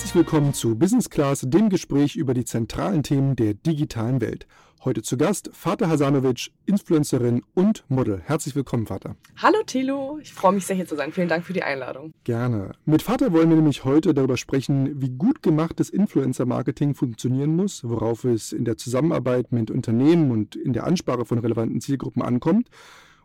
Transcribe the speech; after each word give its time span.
Herzlich 0.00 0.14
willkommen 0.14 0.54
zu 0.54 0.76
Business 0.76 1.10
Class, 1.10 1.44
dem 1.46 1.68
Gespräch 1.68 2.16
über 2.16 2.32
die 2.32 2.46
zentralen 2.46 3.02
Themen 3.02 3.36
der 3.36 3.52
digitalen 3.52 4.22
Welt. 4.22 4.46
Heute 4.82 5.02
zu 5.02 5.18
Gast 5.18 5.50
Vater 5.52 5.90
Hasanovic, 5.90 6.52
Influencerin 6.64 7.42
und 7.52 7.84
Model. 7.88 8.22
Herzlich 8.24 8.56
willkommen, 8.56 8.86
Vater. 8.86 9.16
Hallo 9.36 9.58
Thilo, 9.66 10.18
ich 10.22 10.32
freue 10.32 10.54
mich 10.54 10.64
sehr 10.64 10.74
hier 10.74 10.86
zu 10.86 10.96
sein. 10.96 11.12
Vielen 11.12 11.28
Dank 11.28 11.44
für 11.44 11.52
die 11.52 11.62
Einladung. 11.62 12.14
Gerne. 12.24 12.72
Mit 12.86 13.02
Vater 13.02 13.30
wollen 13.34 13.50
wir 13.50 13.56
nämlich 13.56 13.84
heute 13.84 14.14
darüber 14.14 14.38
sprechen, 14.38 15.02
wie 15.02 15.10
gut 15.10 15.42
gemachtes 15.42 15.90
Influencer-Marketing 15.90 16.94
funktionieren 16.94 17.54
muss, 17.54 17.84
worauf 17.84 18.24
es 18.24 18.52
in 18.52 18.64
der 18.64 18.78
Zusammenarbeit 18.78 19.52
mit 19.52 19.70
Unternehmen 19.70 20.30
und 20.30 20.56
in 20.56 20.72
der 20.72 20.86
Ansprache 20.86 21.26
von 21.26 21.38
relevanten 21.38 21.82
Zielgruppen 21.82 22.22
ankommt 22.22 22.70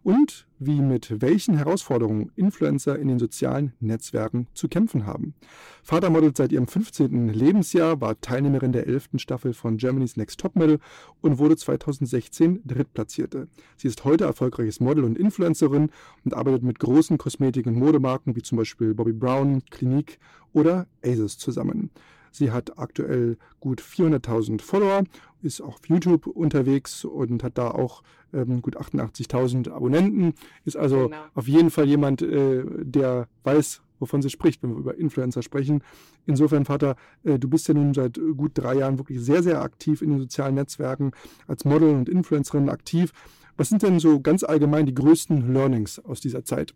und 0.05 0.45
wie 0.59 0.82
mit 0.82 1.20
welchen 1.20 1.58
Herausforderungen 1.58 2.32
Influencer 2.36 3.00
in 3.00 3.08
den 3.08 3.18
sozialen 3.18 3.73
Netzwerken 3.80 4.46
zu 4.54 4.68
kämpfen 4.68 5.08
haben. 5.08 5.34
Vater 5.82 6.12
modelt 6.12 6.38
seit 6.38 6.52
ihrem 6.52 6.68
15. 6.68 7.30
Lebensjahr, 7.30 8.00
war 8.02 8.22
Teilnehmerin 8.22 8.72
der 8.72 8.86
11. 8.86 9.10
Staffel 9.16 9.55
von 9.55 9.77
Germany's 9.77 10.16
Next 10.16 10.40
Topmodel 10.40 10.77
und 11.22 11.40
wurde 11.40 11.58
2016 11.58 12.62
Drittplatzierte. 12.66 13.48
Sie 13.77 13.88
ist 13.88 14.05
heute 14.05 14.26
erfolgreiches 14.26 14.80
Model 14.80 15.05
und 15.05 15.18
Influencerin 15.18 15.90
und 16.24 16.34
arbeitet 16.35 16.62
mit 16.62 16.77
großen 16.77 17.18
Kosmetik- 17.18 17.66
und 17.66 17.76
Modemarken 17.76 18.35
wie 18.35 18.44
zum 18.44 18.60
Beispiel 18.60 18.94
Bobby 18.94 19.13
Brown, 19.13 19.63
Clinique 19.72 20.20
oder 20.54 20.85
Asus 21.04 21.40
zusammen. 21.40 21.90
Sie 22.35 22.52
hat 22.52 22.77
aktuell 22.77 23.38
gut 23.62 23.81
400.000 23.81 24.62
Follower, 24.62 25.03
ist 25.41 25.62
auch 25.62 25.76
auf 25.76 25.88
YouTube 25.88 26.27
unterwegs 26.27 27.05
und 27.05 27.43
hat 27.43 27.57
da 27.57 27.71
auch 27.71 28.04
ähm, 28.34 28.62
gut 28.62 28.77
88.000 28.77 29.71
Abonnenten. 29.71 30.34
Ist 30.65 30.76
also 30.76 31.05
genau. 31.05 31.18
auf 31.34 31.48
jeden 31.48 31.70
Fall 31.70 31.87
jemand, 31.87 32.21
äh, 32.21 32.65
der 32.84 33.29
weiß, 33.43 33.82
wovon 33.99 34.21
sie 34.21 34.29
spricht, 34.29 34.62
wenn 34.63 34.71
wir 34.71 34.79
über 34.79 34.98
Influencer 34.98 35.43
sprechen. 35.43 35.82
Insofern, 36.26 36.65
Vater, 36.65 36.98
äh, 37.23 37.40
du 37.40 37.48
bist 37.48 37.70
ja 37.70 37.73
nun 37.73 37.93
seit 37.93 38.20
gut 38.35 38.51
drei 38.55 38.76
Jahren 38.76 38.98
wirklich 38.98 39.21
sehr, 39.21 39.41
sehr 39.41 39.62
aktiv 39.62 40.01
in 40.01 40.10
den 40.10 40.20
sozialen 40.20 40.55
Netzwerken 40.55 41.12
als 41.48 41.63
Model 41.63 41.90
und 41.90 42.10
Influencerin 42.10 42.67
aktiv. 42.67 43.13
Was 43.55 43.70
sind 43.70 43.82
denn 43.82 43.99
so 43.99 44.20
ganz 44.20 44.43
allgemein 44.43 44.85
die 44.85 44.93
größten 44.93 45.54
Learnings 45.54 45.99
aus 45.99 46.20
dieser 46.20 46.43
Zeit? 46.43 46.76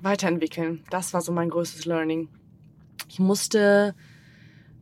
Weiterentwickeln. 0.00 0.82
Das 0.88 1.12
war 1.12 1.20
so 1.20 1.30
mein 1.30 1.50
größtes 1.50 1.84
Learning. 1.84 2.28
Ich 3.10 3.18
musste 3.18 3.94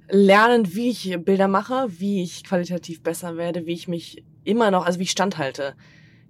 lernen, 0.09 0.75
wie 0.75 0.91
ich 0.91 1.17
Bilder 1.25 1.49
mache, 1.49 1.87
wie 1.89 2.23
ich 2.23 2.45
qualitativ 2.45 3.03
besser 3.03 3.37
werde, 3.37 3.67
wie 3.67 3.73
ich 3.73 3.89
mich 3.89 4.25
immer 4.45 4.71
noch, 4.71 4.87
also 4.87 4.99
wie 4.99 5.05
ich 5.05 5.11
standhalte. 5.11 5.75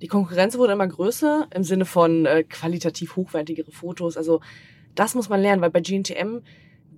Die 0.01 0.09
Konkurrenz 0.09 0.59
wurde 0.59 0.73
immer 0.73 0.89
größer 0.89 1.49
im 1.55 1.63
Sinne 1.63 1.85
von 1.85 2.27
äh, 2.27 2.43
qualitativ 2.43 3.17
hochwertigere 3.17 3.71
Fotos. 3.71 4.17
Also 4.17 4.41
das 4.95 5.15
muss 5.15 5.29
man 5.29 5.41
lernen, 5.41 5.63
weil 5.63 5.71
bei 5.71 5.81
GNTM 5.81 6.41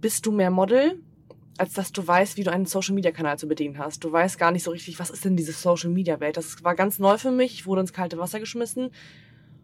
bist 0.01 0.27
du 0.27 0.33
mehr 0.33 0.51
Model, 0.51 1.01
als 1.59 1.75
dass 1.75 1.93
du 1.93 2.07
weißt, 2.07 2.37
wie 2.37 2.45
du 2.45 2.51
einen 2.51 2.67
Social-Media-Kanal 2.67 3.39
zu 3.39 3.47
bedienen 3.47 3.79
hast. 3.79 4.03
Du 4.03 4.11
weißt 4.11 4.39
gar 4.39 4.51
nicht 4.51 4.65
so 4.65 4.71
richtig, 4.71 4.99
was 4.99 5.11
ist 5.11 5.25
denn 5.25 5.37
diese 5.37 5.53
Social-Media-Welt. 5.53 6.37
Das 6.37 6.65
war 6.65 6.75
ganz 6.75 6.99
neu 6.99 7.19
für 7.19 7.31
mich. 7.31 7.55
Ich 7.55 7.67
wurde 7.67 7.83
ins 7.83 7.93
kalte 7.93 8.19
Wasser 8.19 8.41
geschmissen 8.41 8.91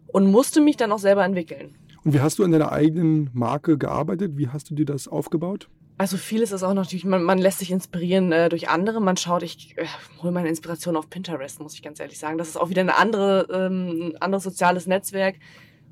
und 0.07 0.31
musste 0.31 0.61
mich 0.61 0.77
dann 0.77 0.91
auch 0.91 0.99
selber 0.99 1.25
entwickeln. 1.25 1.75
Und 2.03 2.13
wie 2.13 2.19
hast 2.19 2.39
du 2.39 2.43
an 2.43 2.51
deiner 2.51 2.71
eigenen 2.71 3.29
Marke 3.33 3.77
gearbeitet? 3.77 4.37
Wie 4.37 4.47
hast 4.47 4.69
du 4.69 4.75
dir 4.75 4.85
das 4.85 5.07
aufgebaut? 5.07 5.69
Also 5.97 6.17
vieles 6.17 6.51
ist 6.51 6.63
auch 6.63 6.73
natürlich, 6.73 7.05
man, 7.05 7.23
man 7.23 7.37
lässt 7.37 7.59
sich 7.59 7.69
inspirieren 7.69 8.31
äh, 8.31 8.49
durch 8.49 8.69
andere. 8.69 8.99
Man 8.99 9.17
schaut, 9.17 9.43
ich 9.43 9.77
äh, 9.77 9.85
hole 10.21 10.31
meine 10.31 10.49
Inspiration 10.49 10.95
auf 10.95 11.09
Pinterest, 11.09 11.59
muss 11.59 11.75
ich 11.75 11.83
ganz 11.83 11.99
ehrlich 11.99 12.17
sagen. 12.17 12.37
Das 12.37 12.47
ist 12.47 12.57
auch 12.57 12.69
wieder 12.69 12.81
eine 12.81 12.95
andere, 12.95 13.47
ähm, 13.51 14.13
ein 14.13 14.21
anderes 14.21 14.43
soziales 14.43 14.87
Netzwerk, 14.87 15.35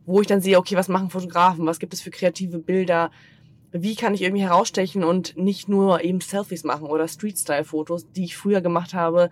wo 0.06 0.22
ich 0.22 0.28
dann 0.28 0.42
sehe, 0.42 0.58
okay, 0.58 0.76
was 0.76 0.88
machen 0.88 1.12
Fotografen, 1.12 1.66
was 1.66 1.80
gibt 1.80 1.94
es 1.94 2.02
für 2.02 2.10
kreative 2.10 2.58
Bilder, 2.58 3.12
wie 3.72 3.96
kann 3.96 4.16
ich 4.16 4.24
irgendwie 4.24 4.44
herausstechen 4.44 5.04
und 5.04 5.38
nicht 5.38 5.70
nur 5.70 6.04
eben 6.04 6.22
Selfies 6.22 6.64
machen 6.64 6.88
oder 6.88 7.08
Street-Style-Fotos, 7.08 8.12
die 8.12 8.26
ich 8.26 8.36
früher 8.36 8.62
gemacht 8.62 8.94
habe, 8.94 9.30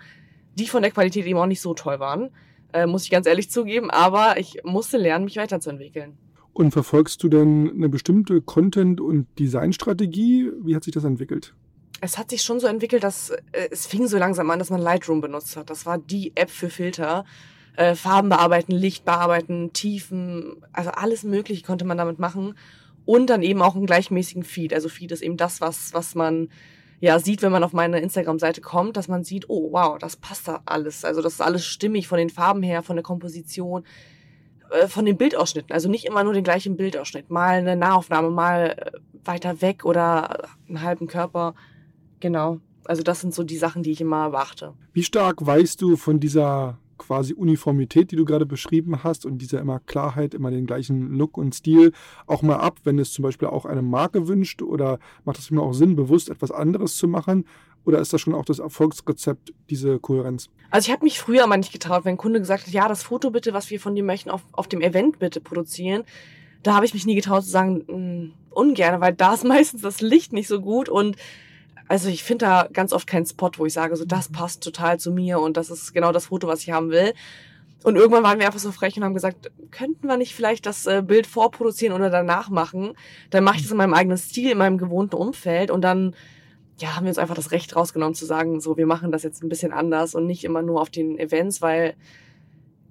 die 0.54 0.68
von 0.68 0.84
der 0.84 0.92
Qualität 0.92 1.26
eben 1.26 1.40
auch 1.40 1.48
nicht 1.48 1.62
so 1.62 1.74
toll 1.74 2.00
waren, 2.00 2.30
äh, 2.74 2.86
muss 2.86 3.04
ich 3.04 3.10
ganz 3.10 3.26
ehrlich 3.26 3.50
zugeben. 3.50 3.90
Aber 3.90 4.38
ich 4.38 4.62
musste 4.64 4.98
lernen, 4.98 5.26
mich 5.26 5.38
weiterzuentwickeln. 5.38 6.18
Und 6.58 6.72
verfolgst 6.72 7.22
du 7.22 7.30
denn 7.30 7.70
eine 7.70 7.88
bestimmte 7.88 8.42
Content- 8.42 9.00
und 9.00 9.28
Designstrategie? 9.38 10.52
Wie 10.64 10.76
hat 10.76 10.84
sich 10.84 10.94
das 10.94 11.04
entwickelt? 11.04 11.54
Es 12.02 12.18
hat 12.18 12.32
sich 12.32 12.42
schon 12.42 12.60
so 12.60 12.66
entwickelt, 12.66 13.04
dass 13.04 13.30
äh, 13.30 13.70
es 13.70 13.86
fing 13.86 14.08
so 14.08 14.18
langsam 14.18 14.50
an, 14.50 14.58
dass 14.58 14.72
man 14.72 14.82
Lightroom 14.82 15.22
benutzt 15.22 15.56
hat. 15.56 15.70
Das 15.70 15.86
war 15.86 16.00
die 16.00 16.32
App 16.34 16.50
für 16.50 16.72
Filter. 16.72 17.26
Äh, 17.76 17.94
Farben 17.94 18.30
bearbeiten, 18.30 18.72
Licht 18.72 19.06
bearbeiten, 19.06 19.72
Tiefen, 19.74 20.66
also 20.74 20.90
alles 20.90 21.22
Mögliche 21.22 21.64
konnte 21.64 21.86
man 21.86 22.00
damit 22.00 22.18
machen. 22.18 22.56
Und 23.06 23.30
dann 23.30 23.44
eben 23.44 23.62
auch 23.62 23.76
einen 23.76 23.86
gleichmäßigen 23.86 24.44
Feed. 24.44 24.74
Also 24.74 24.90
Feed 24.90 25.12
ist 25.12 25.22
eben 25.22 25.38
das, 25.38 25.62
was, 25.62 25.94
was 25.94 26.16
man 26.16 26.50
ja 27.00 27.20
sieht, 27.20 27.44
wenn 27.44 27.52
man 27.52 27.64
auf 27.64 27.74
meine 27.74 28.00
Instagram-Seite 28.00 28.62
kommt, 28.62 28.98
dass 28.98 29.08
man 29.08 29.24
sieht, 29.24 29.48
oh 29.48 29.74
wow, 29.74 30.00
das 30.00 30.16
passt 30.16 30.48
da 30.48 30.64
alles. 30.66 31.06
Also 31.06 31.22
das 31.22 31.34
ist 31.34 31.42
alles 31.42 31.64
stimmig 31.64 32.08
von 32.08 32.18
den 32.18 32.32
Farben 32.32 32.64
her, 32.64 32.82
von 32.82 32.96
der 32.96 33.04
Komposition 33.04 33.84
von 34.88 35.06
den 35.06 35.18
Bildausschnitten. 35.18 35.74
Also 35.74 35.90
nicht 35.90 36.06
immer 36.06 36.24
nur 36.24 36.34
den 36.34 36.44
gleichen 36.44 36.78
Bildausschnitt. 36.78 37.30
Mal 37.30 37.60
eine 37.60 37.76
Nahaufnahme, 37.76 38.30
mal 38.30 38.76
äh, 38.78 38.92
weiter 39.26 39.62
weg 39.62 39.86
oder 39.86 40.50
einen 40.68 40.82
halben 40.82 41.08
Körper. 41.08 41.56
Genau. 42.20 42.60
Also 42.86 43.04
das 43.04 43.22
sind 43.22 43.34
so 43.34 43.44
die 43.44 43.58
Sachen, 43.58 43.84
die 43.84 43.92
ich 43.92 44.02
immer 44.02 44.30
beachte. 44.30 44.74
Wie 44.94 45.04
stark 45.04 45.46
weißt 45.46 45.82
du 45.82 45.98
von 45.98 46.20
dieser 46.20 46.78
quasi 46.98 47.34
Uniformität, 47.34 48.12
die 48.12 48.16
du 48.16 48.26
gerade 48.26 48.46
beschrieben 48.46 49.04
hast 49.04 49.26
und 49.26 49.38
dieser 49.38 49.60
immer 49.62 49.80
Klarheit, 49.80 50.34
immer 50.34 50.52
den 50.52 50.66
gleichen 50.66 51.14
Look 51.14 51.38
und 51.38 51.54
Stil 51.54 51.94
auch 52.26 52.42
mal 52.42 52.58
ab, 52.58 52.80
wenn 52.84 53.00
es 53.00 53.12
zum 53.12 53.24
Beispiel 53.24 53.48
auch 53.48 53.66
eine 53.66 53.82
Marke 53.82 54.28
wünscht 54.28 54.62
oder 54.62 55.00
macht 55.24 55.38
es 55.40 55.52
mir 55.52 55.62
auch 55.62 55.74
Sinn, 55.74 55.96
bewusst 55.96 56.30
etwas 56.30 56.52
anderes 56.52 56.96
zu 56.96 57.08
machen? 57.08 57.46
Oder 57.88 58.00
ist 58.00 58.12
das 58.12 58.20
schon 58.20 58.36
auch 58.36 58.44
das 58.44 58.60
Erfolgsrezept, 58.60 59.54
diese 59.70 59.98
Kohärenz? 59.98 60.50
Also 60.72 60.88
ich 60.88 60.92
habe 60.92 61.06
mich 61.06 61.22
früher 61.22 61.48
mal 61.48 61.56
nicht 61.56 61.72
getraut, 61.72 62.04
wenn 62.04 62.16
ein 62.16 62.18
Kunde 62.18 62.42
gesagt 62.42 62.68
hat, 62.68 62.74
ja, 62.74 62.90
das 62.90 63.02
Foto 63.02 63.32
bitte, 63.32 63.54
was 63.54 63.70
wir 63.70 63.80
von 63.80 63.96
dir 63.96 64.04
möchten, 64.04 64.30
auf, 64.30 64.42
auf 64.52 64.68
dem 64.68 64.82
Event 64.82 65.20
bitte 65.20 65.40
produzieren. 65.40 66.04
Da 66.64 66.76
habe 66.76 66.86
ich 66.86 66.94
mich 66.94 67.06
nie 67.06 67.16
getraut 67.16 67.46
zu 67.46 67.50
sagen, 67.50 67.86
mh, 67.88 67.94
hm, 67.94 68.34
ungern, 68.50 69.00
weil 69.00 69.14
da 69.14 69.34
ist 69.34 69.44
meistens 69.46 69.84
das 69.84 70.02
Licht 70.02 70.34
nicht 70.34 70.50
so 70.50 70.60
gut 70.60 70.90
und 70.90 71.16
also 71.88 72.10
ich 72.10 72.26
finde 72.26 72.46
da 72.46 72.68
ganz 72.74 72.92
oft 72.92 73.08
keinen 73.08 73.26
Spot, 73.26 73.52
wo 73.56 73.66
ich 73.66 73.72
sage, 73.72 73.96
so 73.96 74.04
das 74.04 74.30
mhm. 74.30 74.34
passt 74.34 74.62
total 74.62 75.00
zu 75.00 75.14
mir 75.14 75.40
und 75.40 75.56
das 75.56 75.70
ist 75.70 75.94
genau 75.94 76.12
das 76.12 76.26
Foto, 76.26 76.46
was 76.46 76.64
ich 76.64 76.72
haben 76.72 76.90
will. 76.90 77.14
Und 77.84 77.96
irgendwann 77.96 78.24
waren 78.24 78.40
wir 78.40 78.48
einfach 78.48 78.60
so 78.60 78.74
frech 78.74 78.98
und 78.98 79.06
haben 79.06 79.14
gesagt, 79.14 79.50
könnten 79.72 80.08
wir 80.08 80.18
nicht 80.18 80.36
vielleicht 80.36 80.66
das 80.66 80.88
äh, 80.88 81.02
Bild 81.02 81.26
vorproduzieren 81.26 81.96
oder 81.96 82.10
danach 82.10 82.50
machen? 82.50 82.98
Dann 83.30 83.46
mache 83.46 83.56
ich 83.58 83.62
das 83.62 83.72
in 83.72 83.78
meinem 83.78 83.94
eigenen 83.94 84.18
Stil, 84.18 84.52
in 84.52 84.58
meinem 84.58 84.78
gewohnten 84.78 85.16
Umfeld 85.16 85.72
und 85.72 85.84
dann 85.84 86.14
ja, 86.80 86.96
haben 86.96 87.06
wir 87.06 87.10
uns 87.10 87.18
einfach 87.18 87.36
das 87.36 87.52
Recht 87.52 87.76
rausgenommen 87.76 88.14
zu 88.14 88.26
sagen, 88.26 88.60
so, 88.60 88.78
wir 88.78 88.86
machen 88.86 89.12
das 89.12 89.24
jetzt 89.24 89.44
ein 89.44 89.50
bisschen 89.50 89.72
anders 89.72 90.16
und 90.16 90.26
nicht 90.26 90.44
immer 90.44 90.62
nur 90.62 90.82
auf 90.82 90.90
den 90.90 91.18
Events, 91.18 91.62
weil, 91.62 91.96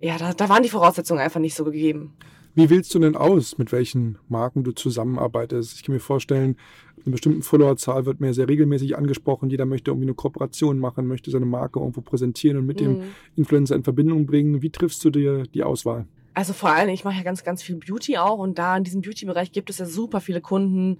ja, 0.01 0.19
da, 0.19 0.33
da 0.33 0.49
waren 0.49 0.63
die 0.63 0.69
Voraussetzungen 0.69 1.21
einfach 1.21 1.41
nicht 1.41 1.55
so 1.55 1.65
gegeben. 1.65 2.15
Wie 2.55 2.71
wählst 2.71 2.95
du 2.95 2.99
denn 2.99 3.17
aus, 3.17 3.59
mit 3.59 3.71
welchen 3.71 4.19
Marken 4.29 4.65
du 4.65 4.73
zusammenarbeitest? 4.73 5.75
Ich 5.75 5.83
kann 5.85 5.95
mir 5.95 6.01
vorstellen, 6.01 6.57
eine 7.05 7.13
bestimmte 7.13 7.43
Followerzahl 7.43 8.07
wird 8.07 8.19
mir 8.19 8.33
sehr 8.33 8.49
regelmäßig 8.49 8.97
angesprochen. 8.97 9.51
Jeder 9.51 9.67
möchte 9.67 9.91
irgendwie 9.91 10.07
eine 10.07 10.15
Kooperation 10.15 10.79
machen, 10.79 11.07
möchte 11.07 11.31
seine 11.31 11.45
Marke 11.45 11.79
irgendwo 11.79 12.01
präsentieren 12.01 12.57
und 12.57 12.67
mit 12.67 12.81
mhm. 12.81 12.85
dem 12.85 13.03
Influencer 13.37 13.77
in 13.77 13.85
Verbindung 13.85 14.25
bringen. 14.25 14.63
Wie 14.63 14.71
triffst 14.71 15.05
du 15.05 15.11
dir 15.11 15.43
die 15.43 15.63
Auswahl? 15.63 16.07
Also 16.33 16.55
vor 16.55 16.71
allem, 16.71 16.89
ich 16.89 17.05
mache 17.05 17.17
ja 17.17 17.23
ganz, 17.23 17.45
ganz 17.45 17.63
viel 17.63 17.77
Beauty 17.77 18.17
auch 18.17 18.39
und 18.39 18.59
da 18.59 18.77
in 18.77 18.85
diesem 18.85 19.03
Beauty-Bereich 19.03 19.53
gibt 19.53 19.71
es 19.71 19.79
ja 19.79 19.87
super 19.87 20.21
viele 20.21 20.41
Kunden, 20.41 20.99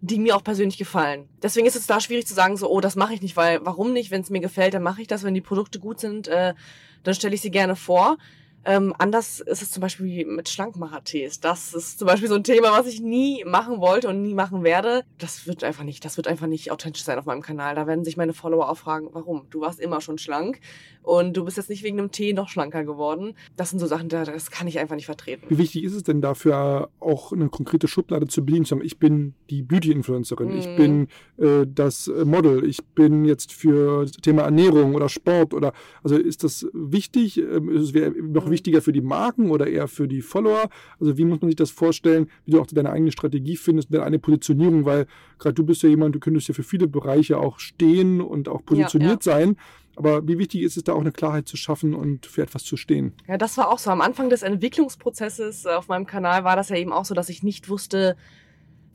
die 0.00 0.18
mir 0.18 0.36
auch 0.36 0.44
persönlich 0.44 0.78
gefallen. 0.78 1.28
Deswegen 1.42 1.66
ist 1.66 1.76
es 1.76 1.86
da 1.86 2.00
schwierig 2.00 2.26
zu 2.26 2.34
sagen, 2.34 2.56
so, 2.56 2.70
oh, 2.70 2.80
das 2.80 2.96
mache 2.96 3.14
ich 3.14 3.22
nicht, 3.22 3.36
weil 3.36 3.64
warum 3.64 3.92
nicht? 3.92 4.10
Wenn 4.10 4.22
es 4.22 4.30
mir 4.30 4.40
gefällt, 4.40 4.74
dann 4.74 4.82
mache 4.82 5.02
ich 5.02 5.08
das. 5.08 5.22
Wenn 5.22 5.34
die 5.34 5.40
Produkte 5.40 5.78
gut 5.78 6.00
sind, 6.00 6.28
äh, 6.28 6.54
dann 7.02 7.14
stelle 7.14 7.34
ich 7.34 7.40
sie 7.40 7.50
gerne 7.50 7.76
vor. 7.76 8.16
Ähm, 8.64 8.94
anders 8.98 9.40
ist 9.40 9.62
es 9.62 9.70
zum 9.70 9.80
Beispiel 9.80 10.26
mit 10.26 10.48
Schlankmacher-Tees. 10.48 11.40
Das 11.40 11.72
ist 11.72 11.98
zum 11.98 12.06
Beispiel 12.06 12.28
so 12.28 12.34
ein 12.34 12.44
Thema, 12.44 12.72
was 12.72 12.86
ich 12.86 13.00
nie 13.00 13.44
machen 13.44 13.80
wollte 13.80 14.08
und 14.08 14.22
nie 14.22 14.34
machen 14.34 14.64
werde. 14.64 15.04
Das 15.18 15.46
wird 15.46 15.64
einfach 15.64 15.84
nicht, 15.84 16.04
das 16.04 16.16
wird 16.16 16.28
einfach 16.28 16.46
nicht 16.46 16.70
authentisch 16.70 17.04
sein 17.04 17.18
auf 17.18 17.24
meinem 17.24 17.42
Kanal. 17.42 17.74
Da 17.74 17.86
werden 17.86 18.04
sich 18.04 18.16
meine 18.16 18.34
Follower 18.34 18.68
auch 18.68 18.76
fragen, 18.76 19.08
warum? 19.12 19.46
Du 19.50 19.60
warst 19.62 19.80
immer 19.80 20.00
schon 20.00 20.18
schlank 20.18 20.60
und 21.02 21.36
du 21.36 21.44
bist 21.44 21.56
jetzt 21.56 21.70
nicht 21.70 21.82
wegen 21.82 21.98
einem 21.98 22.10
Tee 22.10 22.32
noch 22.32 22.48
schlanker 22.48 22.84
geworden. 22.84 23.34
Das 23.56 23.70
sind 23.70 23.78
so 23.78 23.86
Sachen, 23.86 24.08
das 24.08 24.50
kann 24.50 24.68
ich 24.68 24.78
einfach 24.78 24.96
nicht 24.96 25.06
vertreten. 25.06 25.46
Wie 25.48 25.58
wichtig 25.58 25.84
ist 25.84 25.94
es 25.94 26.02
denn 26.02 26.20
dafür, 26.20 26.90
auch 27.00 27.32
eine 27.32 27.48
konkrete 27.48 27.88
Schublade 27.88 28.26
zu 28.26 28.44
bedienen? 28.44 28.66
Ich 28.82 28.98
bin 28.98 29.34
die 29.48 29.62
Beauty-Influencerin, 29.62 30.54
mm. 30.54 30.58
ich 30.58 30.66
mhm. 30.66 30.76
bin 30.76 31.08
äh, 31.38 31.66
das 31.66 32.10
Model, 32.24 32.64
ich 32.64 32.84
bin 32.84 33.24
jetzt 33.24 33.52
für 33.52 34.02
das 34.02 34.12
Thema 34.12 34.42
Ernährung 34.42 34.94
oder 34.94 35.08
Sport 35.08 35.54
oder 35.54 35.72
also 36.02 36.16
ist 36.16 36.44
das 36.44 36.66
wichtig? 36.72 37.38
Ähm, 37.38 37.70
es 37.70 37.94
wäre 37.94 38.10
noch 38.10 38.49
wichtiger 38.50 38.82
für 38.82 38.92
die 38.92 39.00
Marken 39.00 39.50
oder 39.50 39.66
eher 39.66 39.88
für 39.88 40.08
die 40.08 40.22
Follower? 40.22 40.68
Also 40.98 41.16
wie 41.16 41.24
muss 41.24 41.40
man 41.40 41.50
sich 41.50 41.56
das 41.56 41.70
vorstellen, 41.70 42.28
wie 42.44 42.52
du 42.52 42.60
auch 42.60 42.66
deine 42.66 42.90
eigene 42.90 43.12
Strategie 43.12 43.56
findest, 43.56 43.92
deine 43.92 44.18
Positionierung, 44.18 44.84
weil 44.84 45.06
gerade 45.38 45.54
du 45.54 45.64
bist 45.64 45.82
ja 45.82 45.88
jemand, 45.88 46.14
du 46.14 46.20
könntest 46.20 46.48
ja 46.48 46.54
für 46.54 46.62
viele 46.62 46.86
Bereiche 46.86 47.38
auch 47.38 47.58
stehen 47.58 48.20
und 48.20 48.48
auch 48.48 48.64
positioniert 48.64 49.24
ja, 49.24 49.38
ja. 49.38 49.46
sein. 49.46 49.56
Aber 49.96 50.26
wie 50.26 50.38
wichtig 50.38 50.62
ist 50.62 50.76
es 50.76 50.84
da 50.84 50.94
auch 50.94 51.00
eine 51.00 51.12
Klarheit 51.12 51.48
zu 51.48 51.56
schaffen 51.56 51.94
und 51.94 52.24
für 52.26 52.42
etwas 52.42 52.64
zu 52.64 52.76
stehen? 52.76 53.12
Ja, 53.26 53.36
das 53.36 53.58
war 53.58 53.70
auch 53.70 53.78
so. 53.78 53.90
Am 53.90 54.00
Anfang 54.00 54.30
des 54.30 54.42
Entwicklungsprozesses 54.42 55.66
äh, 55.66 55.70
auf 55.70 55.88
meinem 55.88 56.06
Kanal 56.06 56.44
war 56.44 56.56
das 56.56 56.68
ja 56.68 56.76
eben 56.76 56.92
auch 56.92 57.04
so, 57.04 57.14
dass 57.14 57.28
ich 57.28 57.42
nicht 57.42 57.68
wusste, 57.68 58.16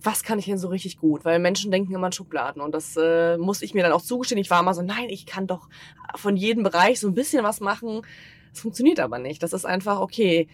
was 0.02 0.24
kann 0.24 0.40
ich 0.40 0.46
denn 0.46 0.58
so 0.58 0.68
richtig 0.68 0.98
gut? 0.98 1.26
Weil 1.26 1.40
Menschen 1.40 1.72
denken 1.72 1.94
immer 1.94 2.08
in 2.08 2.14
Schubladen 2.14 2.62
und 2.62 2.74
das 2.74 2.96
äh, 2.98 3.38
muss 3.38 3.62
ich 3.62 3.74
mir 3.74 3.84
dann 3.84 3.92
auch 3.92 4.02
zugestehen. 4.02 4.40
Ich 4.40 4.50
war 4.50 4.60
immer 4.60 4.74
so, 4.74 4.82
nein, 4.82 5.10
ich 5.10 5.26
kann 5.26 5.48
doch 5.48 5.68
von 6.16 6.38
jedem 6.38 6.64
Bereich 6.64 7.00
so 7.00 7.08
ein 7.08 7.14
bisschen 7.14 7.44
was 7.44 7.60
machen. 7.60 8.02
Das 8.56 8.62
funktioniert 8.62 9.02
aber 9.02 9.20
nicht. 9.20 9.44
Das 9.44 9.52
ist 9.52 9.66
einfach, 9.66 10.00
okay, 10.00 10.48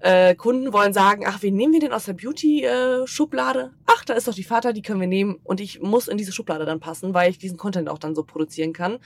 äh, 0.00 0.36
Kunden 0.36 0.72
wollen 0.72 0.92
sagen, 0.92 1.24
ach, 1.26 1.42
wen 1.42 1.56
nehmen 1.56 1.72
wir 1.72 1.80
denn 1.80 1.92
aus 1.92 2.04
der 2.04 2.12
Beauty-Schublade? 2.12 3.72
Äh, 3.74 3.78
ach, 3.86 4.04
da 4.04 4.14
ist 4.14 4.28
doch 4.28 4.34
die 4.34 4.44
Vater, 4.44 4.72
die 4.72 4.82
können 4.82 5.00
wir 5.00 5.08
nehmen 5.08 5.40
und 5.42 5.60
ich 5.60 5.80
muss 5.80 6.06
in 6.06 6.16
diese 6.16 6.30
Schublade 6.30 6.64
dann 6.64 6.78
passen, 6.78 7.12
weil 7.12 7.32
ich 7.32 7.38
diesen 7.38 7.58
Content 7.58 7.88
auch 7.88 7.98
dann 7.98 8.14
so 8.14 8.22
produzieren 8.22 8.72
kann. 8.72 8.98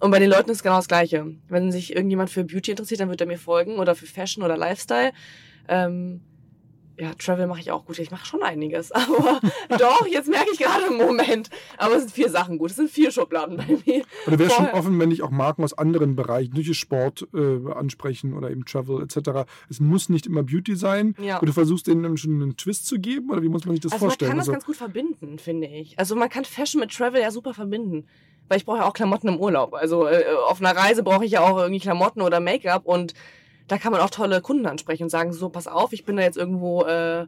Und 0.00 0.10
bei 0.10 0.18
den 0.18 0.28
Leuten 0.28 0.50
ist 0.50 0.64
genau 0.64 0.74
das 0.74 0.88
Gleiche. 0.88 1.36
Wenn 1.48 1.70
sich 1.70 1.94
irgendjemand 1.94 2.30
für 2.30 2.42
Beauty 2.42 2.72
interessiert, 2.72 2.98
dann 2.98 3.10
wird 3.10 3.20
er 3.20 3.28
mir 3.28 3.38
folgen 3.38 3.76
oder 3.76 3.94
für 3.94 4.06
Fashion 4.06 4.42
oder 4.42 4.56
Lifestyle. 4.56 5.12
Ähm, 5.68 6.20
ja, 6.98 7.14
Travel 7.14 7.46
mache 7.46 7.60
ich 7.60 7.70
auch 7.70 7.84
gut. 7.84 7.98
Ich 7.98 8.10
mache 8.10 8.26
schon 8.26 8.42
einiges. 8.42 8.90
Aber 8.92 9.40
doch, 9.78 10.06
jetzt 10.06 10.28
merke 10.28 10.50
ich 10.52 10.58
gerade 10.58 10.86
im 10.86 10.96
Moment. 10.96 11.48
Aber 11.76 11.94
es 11.94 12.02
sind 12.02 12.12
vier 12.12 12.28
Sachen 12.28 12.58
gut. 12.58 12.70
Es 12.70 12.76
sind 12.76 12.90
vier 12.90 13.12
Schubladen 13.12 13.56
bei 13.56 13.78
mir. 13.86 14.02
Und 14.26 14.32
du 14.32 14.38
wärst 14.38 14.56
schon 14.56 14.68
offen, 14.70 14.98
wenn 14.98 15.10
dich 15.10 15.22
auch 15.22 15.30
Marken 15.30 15.62
aus 15.62 15.76
anderen 15.78 16.16
Bereichen, 16.16 16.54
durch 16.54 16.76
Sport 16.76 17.28
äh, 17.34 17.72
ansprechen 17.72 18.34
oder 18.34 18.50
eben 18.50 18.64
Travel 18.64 19.02
etc. 19.02 19.48
Es 19.70 19.80
muss 19.80 20.08
nicht 20.08 20.26
immer 20.26 20.42
Beauty 20.42 20.74
sein. 20.74 21.14
Ja. 21.20 21.38
Und 21.38 21.48
du 21.48 21.52
versuchst 21.52 21.86
denen 21.86 22.16
schon 22.16 22.42
einen 22.42 22.56
Twist 22.56 22.86
zu 22.86 22.98
geben 22.98 23.30
oder 23.30 23.42
wie 23.42 23.48
muss 23.48 23.64
man 23.64 23.76
sich 23.76 23.82
das 23.82 23.92
also 23.92 24.06
vorstellen? 24.06 24.30
Man 24.30 24.38
kann 24.38 24.38
das 24.38 24.48
also, 24.48 24.52
ganz 24.52 24.66
gut 24.66 24.76
verbinden, 24.76 25.38
finde 25.38 25.68
ich. 25.68 25.98
Also 25.98 26.16
man 26.16 26.28
kann 26.28 26.44
Fashion 26.44 26.80
mit 26.80 26.90
Travel 26.90 27.20
ja 27.20 27.30
super 27.30 27.54
verbinden. 27.54 28.06
Weil 28.48 28.58
ich 28.58 28.64
brauche 28.64 28.78
ja 28.78 28.86
auch 28.86 28.94
Klamotten 28.94 29.28
im 29.28 29.38
Urlaub. 29.38 29.74
Also 29.74 30.06
äh, 30.06 30.24
auf 30.48 30.60
einer 30.60 30.74
Reise 30.74 31.02
brauche 31.02 31.24
ich 31.24 31.32
ja 31.32 31.40
auch 31.42 31.58
irgendwie 31.58 31.80
Klamotten 31.80 32.22
oder 32.22 32.40
Make-up 32.40 32.86
und 32.86 33.12
da 33.68 33.78
kann 33.78 33.92
man 33.92 34.00
auch 34.00 34.10
tolle 34.10 34.40
Kunden 34.40 34.66
ansprechen 34.66 35.04
und 35.04 35.10
sagen, 35.10 35.32
so, 35.32 35.48
pass 35.50 35.66
auf, 35.66 35.92
ich 35.92 36.04
bin 36.04 36.16
da 36.16 36.22
jetzt 36.22 36.36
irgendwo, 36.36 36.84
äh, 36.84 37.26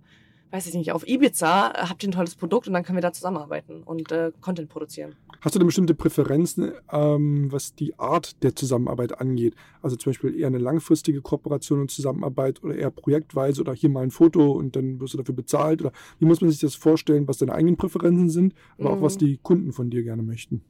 weiß 0.50 0.66
ich 0.66 0.74
nicht, 0.74 0.92
auf 0.92 1.06
Ibiza, 1.06 1.72
habt 1.88 2.02
ihr 2.02 2.08
ein 2.08 2.12
tolles 2.12 2.34
Produkt 2.34 2.66
und 2.66 2.74
dann 2.74 2.82
können 2.82 2.96
wir 2.96 3.02
da 3.02 3.12
zusammenarbeiten 3.12 3.82
und 3.84 4.10
äh, 4.10 4.32
Content 4.40 4.68
produzieren. 4.68 5.14
Hast 5.42 5.54
du 5.54 5.58
denn 5.58 5.66
bestimmte 5.66 5.94
Präferenzen, 5.94 6.72
ähm, 6.92 7.52
was 7.52 7.74
die 7.74 7.98
Art 7.98 8.42
der 8.42 8.56
Zusammenarbeit 8.56 9.20
angeht? 9.20 9.54
Also 9.80 9.96
zum 9.96 10.10
Beispiel 10.10 10.38
eher 10.38 10.48
eine 10.48 10.58
langfristige 10.58 11.22
Kooperation 11.22 11.80
und 11.80 11.90
Zusammenarbeit 11.90 12.62
oder 12.62 12.74
eher 12.74 12.90
projektweise 12.90 13.60
oder 13.60 13.72
hier 13.72 13.90
mal 13.90 14.02
ein 14.02 14.10
Foto 14.10 14.50
und 14.52 14.76
dann 14.76 15.00
wirst 15.00 15.14
du 15.14 15.18
dafür 15.18 15.34
bezahlt? 15.34 15.80
Oder 15.80 15.92
wie 16.18 16.26
muss 16.26 16.40
man 16.40 16.50
sich 16.50 16.60
das 16.60 16.74
vorstellen, 16.74 17.28
was 17.28 17.38
deine 17.38 17.52
eigenen 17.52 17.76
Präferenzen 17.76 18.28
sind, 18.28 18.54
aber 18.78 18.90
mhm. 18.90 18.98
auch 18.98 19.02
was 19.02 19.18
die 19.18 19.38
Kunden 19.38 19.72
von 19.72 19.88
dir 19.90 20.02
gerne 20.02 20.22
möchten? 20.22 20.62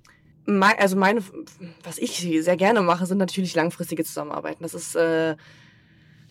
also 0.46 0.96
meine, 0.96 1.22
was 1.82 1.98
ich 1.98 2.26
sehr 2.40 2.56
gerne 2.56 2.80
mache, 2.82 3.06
sind 3.06 3.18
natürlich 3.18 3.54
langfristige 3.54 4.04
Zusammenarbeiten. 4.04 4.62
Das 4.62 4.74
ist, 4.74 4.96
äh, 4.96 5.36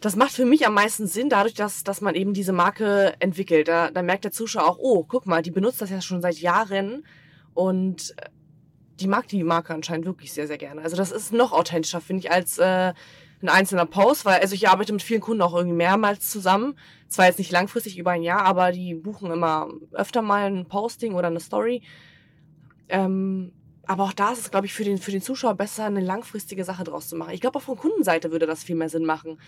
das 0.01 0.15
macht 0.15 0.31
für 0.31 0.45
mich 0.45 0.65
am 0.65 0.73
meisten 0.73 1.07
Sinn, 1.07 1.29
dadurch, 1.29 1.53
dass, 1.53 1.83
dass 1.83 2.01
man 2.01 2.15
eben 2.15 2.33
diese 2.33 2.53
Marke 2.53 3.15
entwickelt. 3.19 3.67
Da, 3.67 3.91
da 3.91 4.01
merkt 4.01 4.23
der 4.23 4.31
Zuschauer 4.31 4.67
auch, 4.67 4.77
oh, 4.79 5.03
guck 5.03 5.25
mal, 5.25 5.41
die 5.41 5.51
benutzt 5.51 5.81
das 5.81 5.89
ja 5.89 6.01
schon 6.01 6.21
seit 6.21 6.37
Jahren 6.37 7.05
und 7.53 8.15
äh, 8.17 8.29
die 8.99 9.07
mag 9.07 9.27
die 9.27 9.43
Marke 9.43 9.73
anscheinend 9.73 10.05
wirklich 10.05 10.33
sehr, 10.33 10.47
sehr 10.47 10.57
gerne. 10.57 10.81
Also 10.81 10.95
das 10.95 11.11
ist 11.11 11.33
noch 11.33 11.51
authentischer, 11.51 12.01
finde 12.01 12.21
ich, 12.21 12.31
als 12.31 12.57
äh, 12.57 12.93
ein 13.41 13.49
einzelner 13.49 13.85
Post, 13.85 14.25
weil 14.25 14.39
also 14.41 14.53
ich 14.53 14.67
arbeite 14.67 14.91
mit 14.93 15.01
vielen 15.01 15.21
Kunden 15.21 15.41
auch 15.41 15.55
irgendwie 15.55 15.77
mehrmals 15.77 16.29
zusammen. 16.29 16.77
Zwar 17.07 17.25
jetzt 17.25 17.39
nicht 17.39 17.51
langfristig 17.51 17.97
über 17.97 18.11
ein 18.11 18.23
Jahr, 18.23 18.41
aber 18.41 18.71
die 18.71 18.95
buchen 18.95 19.31
immer 19.31 19.69
öfter 19.91 20.21
mal 20.21 20.51
ein 20.51 20.67
Posting 20.67 21.13
oder 21.13 21.27
eine 21.27 21.39
Story. 21.39 21.81
Ähm, 22.89 23.53
aber 23.85 24.03
auch 24.03 24.13
da 24.13 24.31
ist 24.31 24.39
es, 24.39 24.51
glaube 24.51 24.67
ich, 24.67 24.73
für 24.73 24.83
den, 24.83 24.97
für 24.97 25.11
den 25.11 25.21
Zuschauer 25.21 25.55
besser, 25.55 25.85
eine 25.85 26.01
langfristige 26.01 26.63
Sache 26.63 26.83
draus 26.83 27.09
zu 27.09 27.15
machen. 27.15 27.33
Ich 27.33 27.41
glaube, 27.41 27.57
auch 27.57 27.63
von 27.63 27.77
Kundenseite 27.77 28.31
würde 28.31 28.45
das 28.45 28.63
viel 28.63 28.75
mehr 28.75 28.89
Sinn 28.89 29.05
machen. 29.05 29.39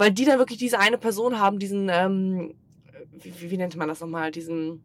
Weil 0.00 0.12
die 0.12 0.24
dann 0.24 0.38
wirklich 0.38 0.58
diese 0.58 0.78
eine 0.78 0.96
Person 0.96 1.38
haben, 1.38 1.58
diesen, 1.58 1.90
ähm, 1.90 2.54
wie, 3.12 3.50
wie 3.50 3.56
nennt 3.58 3.76
man 3.76 3.86
das 3.86 4.00
nochmal, 4.00 4.30
diesen 4.30 4.82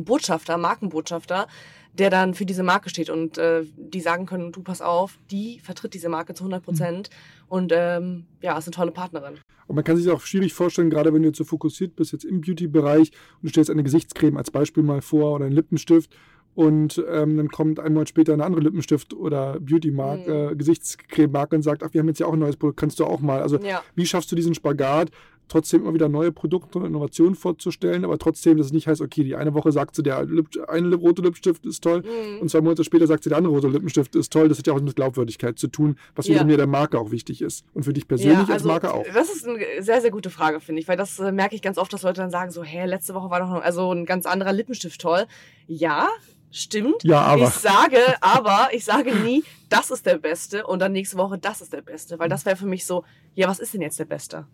Botschafter, 0.00 0.56
Markenbotschafter, 0.56 1.48
der 1.92 2.08
dann 2.08 2.32
für 2.32 2.46
diese 2.46 2.62
Marke 2.62 2.88
steht 2.88 3.10
und 3.10 3.36
äh, 3.36 3.64
die 3.76 4.00
sagen 4.00 4.24
können, 4.24 4.50
du 4.50 4.62
pass 4.62 4.80
auf, 4.80 5.18
die 5.30 5.60
vertritt 5.60 5.92
diese 5.92 6.08
Marke 6.08 6.32
zu 6.32 6.44
100 6.44 6.64
Prozent 6.64 7.10
mhm. 7.10 7.44
und 7.48 7.72
ähm, 7.76 8.24
ja, 8.40 8.56
ist 8.56 8.68
eine 8.68 8.74
tolle 8.74 8.90
Partnerin. 8.90 9.34
Und 9.66 9.76
man 9.76 9.84
kann 9.84 9.98
sich 9.98 10.10
auch 10.10 10.22
schwierig 10.22 10.54
vorstellen, 10.54 10.88
gerade 10.88 11.12
wenn 11.12 11.20
du 11.20 11.28
jetzt 11.28 11.36
so 11.36 11.44
fokussiert 11.44 11.94
bist, 11.94 12.12
jetzt 12.12 12.24
im 12.24 12.40
Beauty-Bereich 12.40 13.10
und 13.10 13.42
du 13.42 13.48
stellst 13.50 13.70
eine 13.70 13.82
Gesichtscreme 13.82 14.38
als 14.38 14.50
Beispiel 14.50 14.82
mal 14.82 15.02
vor 15.02 15.34
oder 15.34 15.44
einen 15.44 15.54
Lippenstift 15.54 16.10
und 16.54 17.02
ähm, 17.10 17.36
dann 17.36 17.48
kommt 17.48 17.80
ein 17.80 17.94
Monat 17.94 18.08
später 18.08 18.32
eine 18.32 18.44
andere 18.44 18.62
Lippenstift- 18.62 19.14
oder 19.14 19.58
Beauty-Marke, 19.60 20.30
mhm. 20.30 20.52
äh, 20.52 20.56
Gesichtscreme-Marke 20.56 21.56
und 21.56 21.62
sagt, 21.62 21.82
ach, 21.82 21.92
wir 21.92 22.00
haben 22.00 22.08
jetzt 22.08 22.20
ja 22.20 22.26
auch 22.26 22.34
ein 22.34 22.38
neues 22.38 22.56
Produkt, 22.56 22.78
kannst 22.78 23.00
du 23.00 23.04
auch 23.04 23.20
mal. 23.20 23.40
Also 23.40 23.58
ja. 23.58 23.82
wie 23.94 24.06
schaffst 24.06 24.30
du 24.30 24.36
diesen 24.36 24.54
Spagat, 24.54 25.10
trotzdem 25.48 25.82
immer 25.82 25.92
wieder 25.92 26.08
neue 26.08 26.32
Produkte 26.32 26.78
und 26.78 26.86
Innovationen 26.86 27.34
vorzustellen, 27.34 28.04
aber 28.04 28.18
trotzdem, 28.18 28.56
dass 28.56 28.66
es 28.66 28.72
nicht 28.72 28.86
heißt, 28.86 29.00
okay, 29.00 29.22
die 29.22 29.36
eine 29.36 29.52
Woche 29.54 29.70
sagt 29.70 29.94
sie, 29.94 30.02
der 30.02 30.24
Lip 30.24 30.48
eine 30.68 30.94
rote 30.94 31.20
Lippenstift 31.20 31.66
ist 31.66 31.82
toll 31.82 32.02
mhm. 32.02 32.40
und 32.40 32.50
zwei 32.50 32.60
Monate 32.62 32.84
später 32.84 33.06
sagt 33.06 33.24
sie, 33.24 33.28
der 33.28 33.38
andere 33.38 33.52
rote 33.52 33.68
Lippenstift 33.68 34.16
ist 34.16 34.32
toll. 34.32 34.48
Das 34.48 34.58
hat 34.58 34.66
ja 34.66 34.72
auch 34.72 34.80
mit 34.80 34.96
Glaubwürdigkeit 34.96 35.58
zu 35.58 35.68
tun, 35.68 35.96
was 36.14 36.26
ja. 36.26 36.42
mir 36.44 36.56
der 36.56 36.66
Marke 36.66 36.98
auch 36.98 37.10
wichtig 37.10 37.42
ist 37.42 37.66
und 37.74 37.84
für 37.84 37.92
dich 37.92 38.08
persönlich 38.08 38.34
ja, 38.34 38.40
also, 38.40 38.52
als 38.52 38.64
Marke 38.64 38.94
auch. 38.94 39.04
Das 39.12 39.30
ist 39.30 39.46
eine 39.46 39.58
sehr, 39.80 40.00
sehr 40.00 40.10
gute 40.10 40.30
Frage, 40.30 40.60
finde 40.60 40.80
ich, 40.80 40.88
weil 40.88 40.96
das 40.96 41.18
äh, 41.18 41.32
merke 41.32 41.54
ich 41.54 41.62
ganz 41.62 41.76
oft, 41.76 41.92
dass 41.92 42.02
Leute 42.02 42.22
dann 42.22 42.30
sagen 42.30 42.50
so, 42.50 42.62
hä, 42.62 42.86
letzte 42.86 43.14
Woche 43.14 43.28
war 43.30 43.40
doch 43.40 43.50
noch, 43.50 43.62
also 43.62 43.92
ein 43.92 44.06
ganz 44.06 44.24
anderer 44.26 44.52
Lippenstift 44.52 45.00
toll. 45.00 45.26
Ja, 45.66 46.08
Stimmt. 46.54 47.02
Ja, 47.02 47.22
aber. 47.22 47.44
Ich 47.44 47.54
sage, 47.54 47.98
aber 48.20 48.68
ich 48.72 48.84
sage 48.84 49.14
nie, 49.14 49.42
das 49.70 49.90
ist 49.90 50.04
der 50.04 50.18
Beste 50.18 50.66
und 50.66 50.80
dann 50.80 50.92
nächste 50.92 51.16
Woche, 51.16 51.38
das 51.38 51.62
ist 51.62 51.72
der 51.72 51.80
Beste. 51.80 52.18
Weil 52.18 52.28
das 52.28 52.44
wäre 52.44 52.56
für 52.56 52.66
mich 52.66 52.84
so, 52.84 53.04
ja, 53.34 53.48
was 53.48 53.58
ist 53.58 53.72
denn 53.72 53.80
jetzt 53.80 53.98
der 53.98 54.04
Beste? 54.04 54.46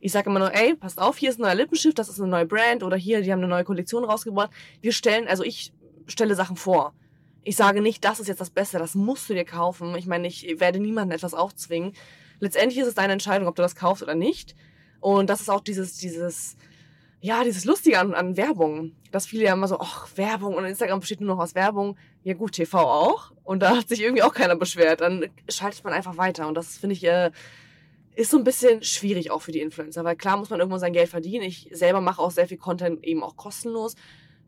Ich 0.00 0.12
sage 0.12 0.30
immer 0.30 0.38
nur, 0.38 0.54
ey, 0.54 0.74
passt 0.74 0.98
auf, 0.98 1.18
hier 1.18 1.30
ist 1.30 1.38
ein 1.38 1.42
neuer 1.42 1.54
Lippenstift, 1.54 1.98
das 1.98 2.08
ist 2.08 2.18
eine 2.18 2.30
neue 2.30 2.46
Brand 2.46 2.82
oder 2.82 2.96
hier, 2.96 3.20
die 3.20 3.30
haben 3.30 3.40
eine 3.40 3.48
neue 3.48 3.64
Kollektion 3.64 4.02
rausgebracht. 4.02 4.50
Wir 4.80 4.92
stellen, 4.92 5.28
also 5.28 5.44
ich 5.44 5.72
stelle 6.06 6.34
Sachen 6.34 6.56
vor. 6.56 6.94
Ich 7.44 7.56
sage 7.56 7.82
nicht, 7.82 8.02
das 8.04 8.18
ist 8.18 8.28
jetzt 8.28 8.40
das 8.40 8.50
Beste, 8.50 8.78
das 8.78 8.94
musst 8.94 9.28
du 9.28 9.34
dir 9.34 9.44
kaufen. 9.44 9.94
Ich 9.96 10.06
meine, 10.06 10.26
ich 10.26 10.58
werde 10.58 10.80
niemandem 10.80 11.14
etwas 11.14 11.34
aufzwingen. 11.34 11.92
Letztendlich 12.40 12.78
ist 12.78 12.88
es 12.88 12.94
deine 12.94 13.12
Entscheidung, 13.12 13.46
ob 13.46 13.56
du 13.56 13.62
das 13.62 13.76
kaufst 13.76 14.02
oder 14.02 14.14
nicht. 14.14 14.56
Und 15.00 15.28
das 15.28 15.42
ist 15.42 15.50
auch 15.50 15.60
dieses, 15.60 15.98
dieses, 15.98 16.56
ja, 17.22 17.44
dieses 17.44 17.64
Lustige 17.64 18.00
an, 18.00 18.14
an 18.14 18.36
Werbung, 18.36 18.96
dass 19.12 19.26
viele 19.26 19.44
ja 19.44 19.52
immer 19.52 19.68
so, 19.68 19.78
ach, 19.78 20.08
Werbung 20.16 20.54
und 20.56 20.64
Instagram 20.64 20.98
besteht 20.98 21.20
nur 21.20 21.36
noch 21.36 21.42
aus 21.42 21.54
Werbung. 21.54 21.96
Ja 22.24 22.34
gut, 22.34 22.52
TV 22.52 22.80
auch. 22.80 23.30
Und 23.44 23.60
da 23.60 23.76
hat 23.76 23.88
sich 23.88 24.02
irgendwie 24.02 24.24
auch 24.24 24.34
keiner 24.34 24.56
beschwert. 24.56 25.02
Dann 25.02 25.26
schaltet 25.48 25.84
man 25.84 25.92
einfach 25.92 26.16
weiter. 26.16 26.48
Und 26.48 26.56
das 26.56 26.76
finde 26.76 26.94
ich, 26.94 27.04
äh, 27.04 27.30
ist 28.16 28.32
so 28.32 28.38
ein 28.38 28.44
bisschen 28.44 28.82
schwierig 28.82 29.30
auch 29.30 29.40
für 29.40 29.52
die 29.52 29.60
Influencer, 29.60 30.02
weil 30.02 30.16
klar 30.16 30.36
muss 30.36 30.50
man 30.50 30.58
irgendwo 30.58 30.78
sein 30.78 30.92
Geld 30.92 31.08
verdienen. 31.10 31.44
Ich 31.44 31.68
selber 31.70 32.00
mache 32.00 32.20
auch 32.20 32.32
sehr 32.32 32.48
viel 32.48 32.58
Content 32.58 33.04
eben 33.04 33.22
auch 33.22 33.36
kostenlos. 33.36 33.94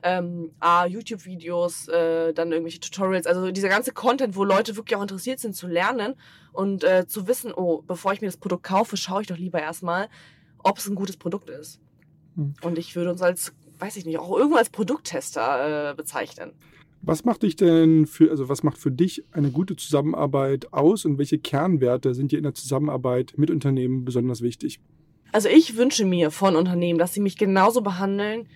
Ähm, 0.03 0.51
A, 0.59 0.85
YouTube-Videos, 0.85 1.87
äh, 1.87 2.35
dann 2.35 2.51
irgendwelche 2.51 2.81
Tutorials, 2.81 3.27
also 3.29 3.53
dieser 3.53 3.69
ganze 3.69 3.93
Content, 3.93 4.35
wo 4.35 4.43
Leute 4.43 4.77
wirklich 4.77 4.97
auch 4.97 5.03
interessiert 5.03 5.39
sind 5.39 5.55
zu 5.55 5.69
lernen 5.69 6.15
und 6.53 6.83
äh, 6.83 7.07
zu 7.07 7.29
wissen, 7.29 7.55
oh, 7.55 7.83
bevor 7.87 8.13
ich 8.13 8.21
mir 8.21 8.27
das 8.27 8.37
Produkt 8.37 8.65
kaufe, 8.65 8.97
schaue 8.97 9.23
ich 9.23 9.29
doch 9.29 9.39
lieber 9.39 9.63
erstmal, 9.63 10.09
ob 10.59 10.77
es 10.79 10.89
ein 10.89 10.97
gutes 10.97 11.17
Produkt 11.17 11.49
ist. 11.49 11.81
Hm. 12.37 12.55
Und 12.63 12.79
ich 12.79 12.97
würde 12.97 13.11
uns 13.11 13.23
als, 13.23 13.53
weiß 13.79 13.97
ich 13.97 14.05
nicht, 14.05 14.19
auch 14.19 14.37
irgendwo 14.37 14.57
als 14.57 14.71
Produkttester 14.71 15.91
äh, 15.91 15.95
bezeichnen. 15.95 16.53
Was 17.07 17.25
macht 17.25 17.43
dich 17.43 17.55
denn 17.57 18.07
für, 18.07 18.31
also 18.31 18.49
was 18.49 18.63
macht 18.63 18.79
für 18.79 18.91
dich 18.91 19.25
eine 19.33 19.51
gute 19.51 19.77
Zusammenarbeit 19.77 20.73
aus 20.73 21.05
und 21.05 21.19
welche 21.19 21.39
Kernwerte 21.39 22.15
sind 22.15 22.33
dir 22.33 22.39
in 22.39 22.45
der 22.45 22.55
Zusammenarbeit 22.55 23.35
mit 23.37 23.51
Unternehmen 23.51 24.07
besonders 24.07 24.41
wichtig? 24.41 24.81
Also 25.31 25.49
ich 25.51 25.77
wünsche 25.77 26.07
mir 26.07 26.31
von 26.31 26.57
Unternehmen, 26.57 26.99
dass 26.99 27.13
sie 27.13 27.21
mich 27.21 27.37
genauso 27.37 27.83
behandeln 27.83 28.49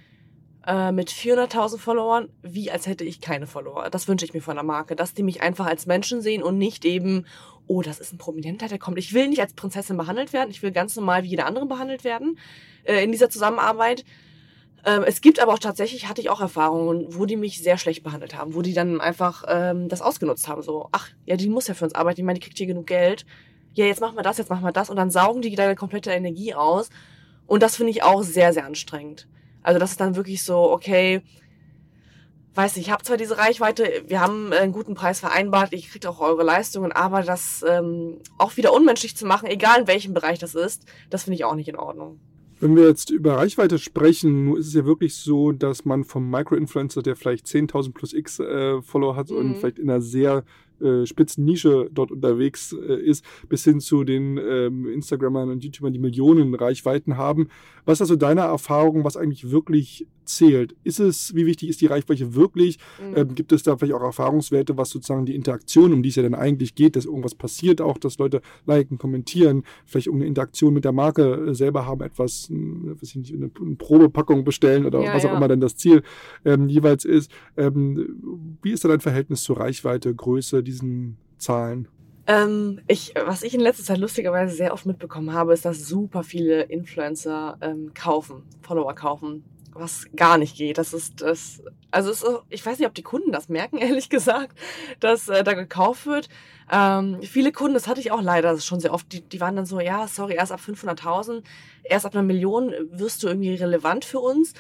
äh, 0.67 0.93
mit 0.93 1.11
400.000 1.11 1.77
Followern, 1.77 2.29
wie 2.43 2.71
als 2.71 2.87
hätte 2.87 3.05
ich 3.05 3.21
keine 3.21 3.47
Follower. 3.47 3.91
Das 3.91 4.09
wünsche 4.09 4.25
ich 4.25 4.33
mir 4.33 4.41
von 4.41 4.55
der 4.55 4.65
Marke, 4.65 4.97
dass 4.97 5.13
die 5.13 5.23
mich 5.23 5.43
einfach 5.43 5.67
als 5.67 5.87
Menschen 5.87 6.23
sehen 6.23 6.43
und 6.43 6.57
nicht 6.57 6.85
eben, 6.85 7.27
oh, 7.69 7.83
das 7.83 8.01
ist 8.01 8.13
ein 8.13 8.19
Prominenter, 8.19 8.67
der 8.69 8.79
kommt. 8.79 8.99
Ich 8.99 9.13
will 9.13 9.29
nicht 9.29 9.41
als 9.41 9.55
Prinzessin 9.55 9.97
behandelt 9.97 10.33
werden, 10.33 10.51
ich 10.51 10.63
will 10.63 10.73
ganz 10.73 10.97
normal 10.97 11.23
wie 11.23 11.29
jeder 11.29 11.47
andere 11.47 11.67
behandelt 11.67 12.03
werden 12.03 12.39
äh, 12.85 13.05
in 13.05 13.13
dieser 13.13 13.31
Zusammenarbeit. 13.31 14.05
Ähm, 14.85 15.05
es 15.07 15.21
gibt 15.21 15.41
aber 15.41 15.55
auch 15.55 15.59
tatsächlich, 15.59 16.09
hatte 16.09 16.21
ich 16.21 16.31
auch 16.31 16.41
Erfahrungen, 16.41 17.07
wo 17.11 17.27
die 17.27 17.37
mich 17.37 17.63
sehr 17.63 17.79
schlecht 17.79 18.03
behandelt 18.03 18.37
haben, 18.37 18.55
wo 18.55 18.63
die 18.63 18.75
dann 18.75 19.01
einfach 19.01 19.45
ähm, 19.49 19.89
das 19.89 20.03
ausgenutzt 20.03 20.49
haben. 20.49 20.63
So, 20.63 20.89
ach, 20.93 21.09
ja, 21.27 21.37
die 21.37 21.49
muss 21.49 21.69
ja 21.69 21.75
für 21.75 21.85
uns 21.85 21.95
arbeiten, 21.95 22.21
ich 22.21 22.27
meine, 22.27 22.39
die 22.39 22.45
kriegt 22.45 22.59
hier 22.59 22.67
genug 22.67 22.87
Geld. 22.87 23.27
Ja, 23.75 23.87
jetzt 23.87 24.01
machen 24.01 24.17
wir 24.17 24.23
das, 24.23 24.39
jetzt 24.39 24.51
machen 24.51 24.65
wir 24.65 24.73
das. 24.73 24.91
Und 24.91 24.97
dann 24.97 25.11
saugen 25.11 25.43
die 25.43 25.55
deine 25.55 25.77
komplette 25.77 26.11
Energie 26.11 26.55
aus. 26.55 26.91
Und 27.47 27.63
das 27.63 27.77
finde 27.77 27.91
ich 27.91 28.03
auch 28.03 28.23
sehr, 28.23 28.53
sehr 28.53 28.65
anstrengend. 28.65 29.29
Also 29.63 29.79
das 29.79 29.93
ist 29.93 30.01
dann 30.01 30.17
wirklich 30.17 30.43
so, 30.43 30.71
okay, 30.71 31.23
weiß 32.59 32.75
nicht, 32.75 32.87
ich 32.89 32.93
habe 32.93 33.05
zwar 33.05 33.17
diese 33.17 33.39
Reichweite, 33.39 34.03
wir 34.09 34.21
haben 34.21 34.53
einen 34.53 34.73
guten 34.73 34.95
Preis 34.95 35.21
vereinbart, 35.21 35.73
ich 35.73 35.91
kriege 35.91 36.11
auch 36.11 36.21
eure 36.21 36.43
Leistungen, 36.43 36.91
aber 36.91 37.23
das 37.23 37.65
ähm, 37.67 38.19
auch 38.37 38.57
wieder 38.57 38.73
unmenschlich 38.73 39.17
zu 39.17 39.27
machen, 39.27 39.47
egal 39.47 39.83
in 39.83 39.87
welchem 39.87 40.13
Bereich 40.13 40.41
das 40.41 40.57
ist, 40.57 40.85
das 41.09 41.23
finde 41.23 41.37
ich 41.37 41.45
auch 41.45 41.55
nicht 41.55 41.69
in 41.69 41.77
Ordnung. 41.77 42.19
Wenn 42.59 42.75
wir 42.75 42.89
jetzt 42.89 43.11
über 43.11 43.37
Reichweite 43.37 43.79
sprechen, 43.79 44.57
ist 44.57 44.67
es 44.67 44.75
ja 44.75 44.85
wirklich 44.85 45.15
so, 45.15 45.53
dass 45.53 45.85
man 45.85 46.03
vom 46.03 46.29
Micro-Influencer, 46.29 47.03
der 47.03 47.15
vielleicht 47.15 47.47
10.000 47.47 47.95
plus 47.95 48.13
X 48.13 48.41
äh, 48.41 48.83
Follower 48.83 49.15
hat 49.15 49.31
mhm. 49.31 49.37
und 49.37 49.57
vielleicht 49.59 49.79
in 49.79 49.89
einer 49.89 50.01
sehr 50.01 50.43
äh, 50.81 51.07
spitzen 51.07 51.45
Nische 51.45 51.89
dort 51.93 52.11
unterwegs 52.11 52.73
äh, 52.73 53.01
ist, 53.01 53.25
bis 53.49 53.65
hin 53.65 53.81
zu 53.81 54.05
den 54.05 54.39
ähm, 54.39 54.89
Instagrammern 54.89 55.51
und 55.51 55.65
YouTubern, 55.65 55.93
die 55.93 55.99
Millionen 55.99 56.55
Reichweiten 56.55 57.17
haben. 57.17 57.49
Was 57.85 57.99
ist 57.99 58.03
also 58.03 58.17
deine 58.17 58.43
Erfahrung, 58.43 59.05
was 59.05 59.17
eigentlich 59.17 59.51
wirklich 59.51 60.07
zählt? 60.29 60.77
Ist 60.85 61.01
es, 61.01 61.35
wie 61.35 61.47
wichtig 61.47 61.69
ist 61.69 61.81
die 61.81 61.87
Reichweite 61.87 62.35
wirklich? 62.35 62.79
Mhm. 63.01 63.17
Ähm, 63.17 63.35
gibt 63.35 63.53
es 63.53 63.63
da 63.63 63.77
vielleicht 63.77 63.95
auch 63.95 64.03
Erfahrungswerte, 64.03 64.77
was 64.77 64.91
sozusagen 64.91 65.27
die 65.27 65.35
Interaktion, 65.35 65.93
um 65.93 66.03
die 66.03 66.11
es 66.11 66.17
ja 66.17 66.23
dann 66.23 66.35
eigentlich 66.35 66.75
geht, 66.75 66.97
dass 66.97 67.07
irgendwas 67.07 67.35
passiert 67.35 67.81
auch, 67.81 67.99
dass 67.99 68.19
Leute 68.19 68.43
liken, 68.67 68.99
kommentieren, 68.99 69.65
vielleicht 69.87 70.07
irgendeine 70.07 70.29
Interaktion 70.29 70.75
mit 70.75 70.85
der 70.85 70.93
Marke 70.93 71.49
äh, 71.49 71.55
selber 71.55 71.87
haben, 71.87 72.03
etwas, 72.03 72.51
äh, 72.51 72.55
weiß 72.55 73.09
ich 73.09 73.17
nicht, 73.17 73.35
eine, 73.35 73.51
eine 73.61 73.77
Probepackung 73.77 74.45
bestellen 74.45 74.87
oder 74.87 75.01
ja, 75.01 75.15
was 75.15 75.25
auch 75.25 75.31
ja. 75.31 75.37
immer 75.37 75.49
dann 75.49 75.61
das 75.61 75.77
Ziel 75.77 76.03
ähm, 76.45 76.69
jeweils 76.69 77.05
ist. 77.05 77.31
Ähm, 77.57 78.59
wie 78.63 78.73
ist 78.73 78.85
da 78.85 78.89
dein 78.89 79.01
Verhältnis 79.01 79.43
zur 79.43 79.59
Reichweite, 79.59 80.15
Größe, 80.15 80.63
diesen 80.69 81.17
Zahlen? 81.39 81.89
Ähm, 82.27 82.83
ich, 82.87 83.15
was 83.25 83.43
ich 83.43 83.55
in 83.55 83.61
letzter 83.61 83.85
Zeit 83.85 83.99
lustigerweise 83.99 84.55
sehr 84.55 84.75
oft 84.75 84.85
mitbekommen 84.85 85.33
habe, 85.33 85.55
ist, 85.55 85.65
dass 85.65 85.89
super 85.89 86.23
viele 86.23 86.63
Influencer 86.63 87.57
ähm, 87.63 87.93
kaufen, 87.95 88.43
Follower 88.61 88.95
kaufen, 88.95 89.45
was 89.73 90.05
gar 90.15 90.37
nicht 90.37 90.55
geht. 90.55 90.77
Das 90.77 90.93
ist 90.93 91.23
das, 91.23 91.63
also 91.91 92.11
ist, 92.11 92.27
ich 92.51 92.65
weiß 92.65 92.79
nicht, 92.79 92.87
ob 92.87 92.95
die 92.95 93.03
Kunden 93.03 93.33
das 93.33 93.49
merken, 93.49 93.79
ehrlich 93.79 94.11
gesagt, 94.11 94.59
dass 95.01 95.29
äh, 95.31 95.43
da 95.43 95.55
gekauft 95.55 96.07
wird. 96.07 96.29
Ähm, 96.71 97.23
viele 97.23 97.51
Kunden, 97.51 97.73
das 97.73 97.89
hatte 97.89 98.01
ich 98.01 98.13
auch 98.13 98.21
leider 98.21 98.61
schon 98.61 98.81
sehr 98.81 98.93
oft, 98.93 99.11
die, 99.11 99.23
die 99.23 99.41
waren 99.41 99.57
dann 99.57 99.65
so, 99.65 99.81
ja, 99.81 100.07
sorry, 100.07 100.35
erst 100.35 100.53
ab 100.53 100.61
500.000, 100.61 101.43
erst 101.83 102.05
ab 102.05 102.13
einer 102.13 102.23
Million 102.23 102.75
wirst 102.91 103.23
du 103.23 103.29
irgendwie 103.29 103.55
relevant 103.55 104.05
für 104.05 104.21
uns. 104.21 104.53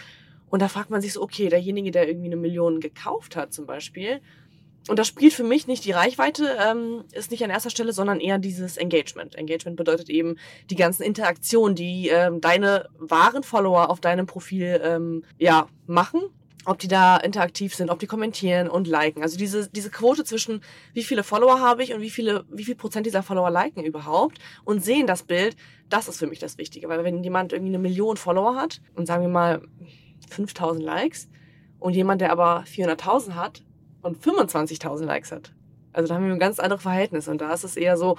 Und 0.48 0.62
da 0.62 0.68
fragt 0.68 0.88
man 0.88 1.02
sich 1.02 1.12
so, 1.12 1.20
okay, 1.20 1.50
derjenige, 1.50 1.90
der 1.90 2.08
irgendwie 2.08 2.28
eine 2.28 2.36
Million 2.36 2.80
gekauft 2.80 3.36
hat 3.36 3.52
zum 3.52 3.66
Beispiel, 3.66 4.22
und 4.88 4.98
das 4.98 5.06
spielt 5.06 5.34
für 5.34 5.44
mich 5.44 5.66
nicht 5.66 5.84
die 5.84 5.92
Reichweite, 5.92 6.56
ähm, 6.58 7.04
ist 7.12 7.30
nicht 7.30 7.44
an 7.44 7.50
erster 7.50 7.70
Stelle, 7.70 7.92
sondern 7.92 8.20
eher 8.20 8.38
dieses 8.38 8.76
Engagement. 8.76 9.34
Engagement 9.34 9.76
bedeutet 9.76 10.08
eben 10.08 10.36
die 10.70 10.76
ganzen 10.76 11.02
Interaktionen, 11.02 11.76
die 11.76 12.08
ähm, 12.08 12.40
deine 12.40 12.88
wahren 12.98 13.42
Follower 13.42 13.90
auf 13.90 14.00
deinem 14.00 14.26
Profil 14.26 14.80
ähm, 14.82 15.24
ja 15.38 15.68
machen. 15.86 16.22
Ob 16.64 16.78
die 16.78 16.88
da 16.88 17.16
interaktiv 17.16 17.74
sind, 17.74 17.88
ob 17.88 17.98
die 17.98 18.06
kommentieren 18.06 18.68
und 18.68 18.86
liken. 18.86 19.22
Also 19.22 19.38
diese, 19.38 19.70
diese 19.70 19.90
Quote 19.90 20.24
zwischen 20.24 20.62
wie 20.92 21.02
viele 21.02 21.22
Follower 21.22 21.60
habe 21.60 21.82
ich 21.82 21.94
und 21.94 22.02
wie 22.02 22.10
viele, 22.10 22.44
wie 22.50 22.64
viel 22.64 22.74
Prozent 22.74 23.06
dieser 23.06 23.22
Follower 23.22 23.50
liken 23.50 23.84
überhaupt 23.84 24.38
und 24.64 24.84
sehen 24.84 25.06
das 25.06 25.22
Bild, 25.22 25.56
das 25.88 26.08
ist 26.08 26.18
für 26.18 26.26
mich 26.26 26.40
das 26.40 26.58
Wichtige. 26.58 26.88
Weil 26.88 27.04
wenn 27.04 27.22
jemand 27.22 27.52
irgendwie 27.52 27.70
eine 27.70 27.78
Million 27.78 28.18
Follower 28.18 28.56
hat 28.56 28.82
und 28.96 29.06
sagen 29.06 29.22
wir 29.22 29.30
mal 29.30 29.62
5000 30.28 30.84
Likes 30.84 31.28
und 31.78 31.94
jemand, 31.94 32.20
der 32.20 32.32
aber 32.32 32.64
400.000 32.64 33.34
hat, 33.34 33.62
und 34.08 34.18
25.000 34.22 35.04
Likes 35.04 35.32
hat. 35.32 35.52
Also 35.92 36.08
da 36.08 36.14
haben 36.14 36.26
wir 36.26 36.32
ein 36.32 36.38
ganz 36.38 36.58
anderes 36.58 36.82
Verhältnis 36.82 37.28
und 37.28 37.40
da 37.40 37.52
ist 37.52 37.64
es 37.64 37.76
eher 37.76 37.96
so, 37.96 38.16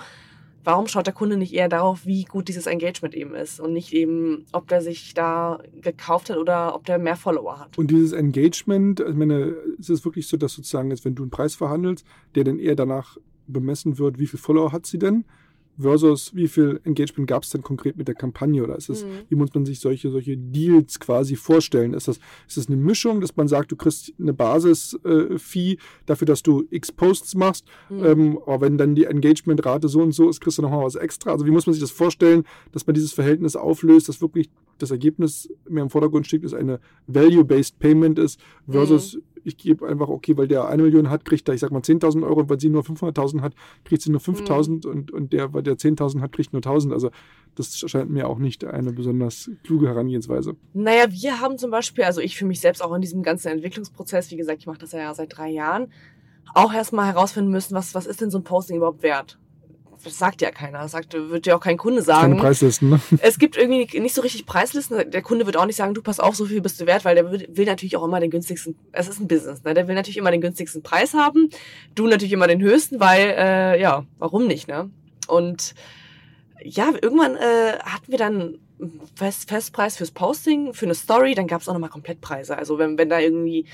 warum 0.64 0.88
schaut 0.88 1.08
der 1.08 1.14
Kunde 1.14 1.38
nicht 1.38 1.54
eher 1.54 1.70
darauf, 1.70 2.06
wie 2.06 2.26
gut 2.26 2.48
dieses 2.48 2.68
Engagement 2.68 3.16
eben 3.16 3.34
ist 3.34 3.60
und 3.60 3.74
nicht 3.74 3.94
eben, 3.94 4.46
ob 4.52 4.68
der 4.68 4.82
sich 4.82 5.14
da 5.14 5.60
gekauft 5.82 6.30
hat 6.30 6.38
oder 6.38 6.76
ob 6.76 6.86
der 6.86 7.00
mehr 7.00 7.16
Follower 7.16 7.60
hat. 7.60 7.78
Und 7.78 7.92
dieses 7.92 8.12
Engagement, 8.12 9.00
ich 9.00 9.16
meine, 9.16 9.56
ist 9.78 9.90
es 9.90 10.06
wirklich 10.06 10.28
so, 10.28 10.38
dass 10.38 10.54
sozusagen 10.54 10.92
jetzt, 10.92 11.06
wenn 11.06 11.16
du 11.16 11.24
einen 11.24 11.32
Preis 11.32 11.56
verhandelst, 11.56 12.06
der 12.36 12.44
dann 12.44 12.60
eher 12.60 12.76
danach 12.76 13.18
bemessen 13.48 13.98
wird, 13.98 14.20
wie 14.20 14.28
viele 14.28 14.42
Follower 14.42 14.72
hat 14.72 14.86
sie 14.86 15.00
denn? 15.00 15.26
Versus 15.80 16.36
wie 16.36 16.48
viel 16.48 16.80
Engagement 16.84 17.28
gab 17.28 17.44
es 17.44 17.50
denn 17.50 17.62
konkret 17.62 17.98
mit 17.98 18.08
der 18.08 18.16
Kampagne 18.16 18.64
oder 18.64 18.76
ist 18.76 18.90
es, 18.90 19.06
mhm. 19.06 19.10
wie 19.30 19.36
muss 19.36 19.54
man 19.54 19.66
sich 19.66 19.80
solche, 19.80 20.10
solche 20.12 20.38
Deals 20.38 21.00
quasi 21.00 21.36
vorstellen? 21.36 21.94
Ist 21.94 22.08
das, 22.08 22.20
ist 22.48 22.58
das 22.58 22.68
eine 22.68 22.76
Mischung, 22.76 23.22
dass 23.22 23.36
man 23.36 23.48
sagt, 23.48 23.72
du 23.72 23.76
kriegst 23.76 24.14
eine 24.20 24.34
Basis-Fee 24.34 25.72
äh, 25.72 25.78
dafür, 26.06 26.26
dass 26.26 26.44
du 26.44 26.66
X 26.70 26.92
Posts 26.92 27.36
machst, 27.36 27.66
mhm. 27.90 28.06
ähm, 28.06 28.40
aber 28.46 28.62
wenn 28.62 28.78
dann 28.78 28.96
die 28.96 29.06
Engagementrate 29.06 29.88
so 29.88 30.02
und 30.02 30.12
so 30.12 30.30
ist, 30.30 30.42
kriegst 30.42 30.58
du 30.58 30.62
nochmal 30.62 30.86
was 30.86 30.96
extra? 30.96 31.32
Also 31.32 31.46
wie 31.46 31.52
muss 31.52 31.66
man 31.66 31.74
sich 31.74 31.82
das 31.82 31.92
vorstellen, 31.92 32.44
dass 32.72 32.86
man 32.86 32.94
dieses 32.94 33.14
Verhältnis 33.14 33.56
auflöst, 33.56 34.10
dass 34.10 34.22
wirklich 34.22 34.50
das 34.78 34.92
Ergebnis 34.92 35.50
mehr 35.68 35.84
im 35.84 35.90
Vordergrund 35.90 36.26
steht, 36.26 36.44
dass 36.44 36.54
eine 36.54 36.80
Value-Based 37.08 37.80
Payment 37.80 38.18
ist 38.18 38.40
versus 38.68 39.16
mhm 39.16 39.22
ich 39.44 39.58
gebe 39.58 39.88
einfach, 39.88 40.08
okay, 40.08 40.38
weil 40.38 40.48
der 40.48 40.68
eine 40.68 40.84
Million 40.84 41.10
hat, 41.10 41.26
kriegt 41.26 41.48
er, 41.48 41.54
ich 41.54 41.62
sag 41.62 41.72
mal, 41.72 41.82
10.000 41.82 42.24
Euro 42.24 42.42
und 42.42 42.50
weil 42.50 42.60
sie 42.60 42.70
nur 42.70 42.84
500.000 42.84 43.42
hat, 43.42 43.54
kriegt 43.84 44.02
sie 44.02 44.12
nur 44.12 44.22
5.000 44.22 44.70
mhm. 44.70 44.92
und, 44.92 45.12
und 45.12 45.34
der, 45.34 45.54
weil 45.54 45.64
der 45.64 45.76
10.000 45.76 46.22
hat, 46.22 46.32
kriegt 46.32 46.54
nur 46.54 46.62
1.000. 46.62 46.94
Also 46.94 47.12
das 47.56 47.78
scheint 47.78 48.10
mir 48.10 48.28
auch 48.28 48.40
nicht 48.40 48.64
eine 48.66 48.94
besonders 48.94 49.50
kluge 49.64 49.88
Herangehensweise. 49.88 50.56
Naja, 50.74 51.06
wir 51.10 51.40
haben 51.40 51.58
zum 51.58 51.72
Beispiel, 51.72 52.04
also 52.04 52.22
ich 52.22 52.38
für 52.38 52.46
mich 52.46 52.62
selbst 52.62 52.82
auch 52.82 52.94
in 52.94 53.02
diesem 53.02 53.24
ganzen 53.24 53.50
Entwicklungsprozess, 53.50 54.32
wie 54.32 54.38
gesagt, 54.38 54.60
ich 54.60 54.68
mache 54.68 54.80
das 54.80 54.92
ja 54.92 55.14
seit 55.14 55.38
drei 55.38 55.50
Jahren, 55.50 55.92
auch 56.54 56.74
erstmal 56.74 57.08
herausfinden 57.08 57.52
müssen, 57.52 57.76
was, 57.76 57.94
was 57.94 58.06
ist 58.06 58.22
denn 58.22 58.32
so 58.32 58.40
ein 58.40 58.44
Posting 58.44 58.78
überhaupt 58.78 59.04
wert? 59.04 59.38
Das 60.04 60.18
sagt 60.18 60.42
ja 60.42 60.52
keiner. 60.52 60.80
Das 60.80 60.92
sagt, 60.92 61.14
wird 61.14 61.46
ja 61.46 61.56
auch 61.56 61.62
kein 61.62 61.78
Kunde 61.78 62.02
sagen. 62.02 62.34
Keine 62.34 62.42
Preislisten, 62.42 62.90
ne? 62.90 63.00
Es 63.22 63.40
gibt 63.40 63.58
irgendwie 63.58 64.00
nicht 64.00 64.16
so 64.16 64.22
richtig 64.22 64.46
Preislisten. 64.46 65.10
Der 65.12 65.22
Kunde 65.22 65.46
wird 65.46 65.58
auch 65.58 65.66
nicht 65.66 65.76
sagen, 65.76 65.94
du 65.94 66.02
pass 66.02 66.20
auf, 66.20 66.36
so 66.36 66.46
viel 66.46 66.62
bist 66.62 66.80
du 66.80 66.86
wert, 66.86 67.06
weil 67.06 67.16
der 67.16 67.32
will 67.32 67.66
natürlich 67.66 67.98
auch 67.98 68.04
immer 68.04 68.20
den 68.20 68.32
günstigsten, 68.32 68.76
es 68.92 69.08
ist 69.08 69.20
ein 69.20 69.28
Business, 69.28 69.64
ne? 69.64 69.74
Der 69.74 69.88
will 69.88 69.96
natürlich 69.96 70.18
immer 70.18 70.32
den 70.32 70.42
günstigsten 70.42 70.84
Preis 70.84 71.14
haben. 71.14 71.50
Du 71.96 72.08
natürlich 72.08 72.34
immer 72.34 72.48
den 72.48 72.62
höchsten, 72.62 73.00
weil, 73.00 73.36
äh, 73.38 73.82
ja, 73.82 74.06
warum 74.18 74.48
nicht, 74.48 74.68
ne? 74.68 74.90
Und 75.28 75.76
ja, 76.64 76.92
irgendwann 77.02 77.36
äh, 77.36 77.78
hatten 77.84 78.12
wir 78.12 78.18
dann 78.18 78.58
Fest, 79.16 79.50
Festpreis 79.50 79.98
fürs 79.98 80.12
Posting, 80.12 80.74
für 80.74 80.86
eine 80.86 80.96
Story, 80.96 81.36
dann 81.36 81.48
gab 81.48 81.62
es 81.62 81.68
auch 81.68 81.74
nochmal 81.74 81.90
Komplettpreise. 81.90 82.58
Also 82.58 82.78
wenn, 82.78 82.98
wenn 82.98 83.10
da 83.10 83.20
irgendwie 83.20 83.66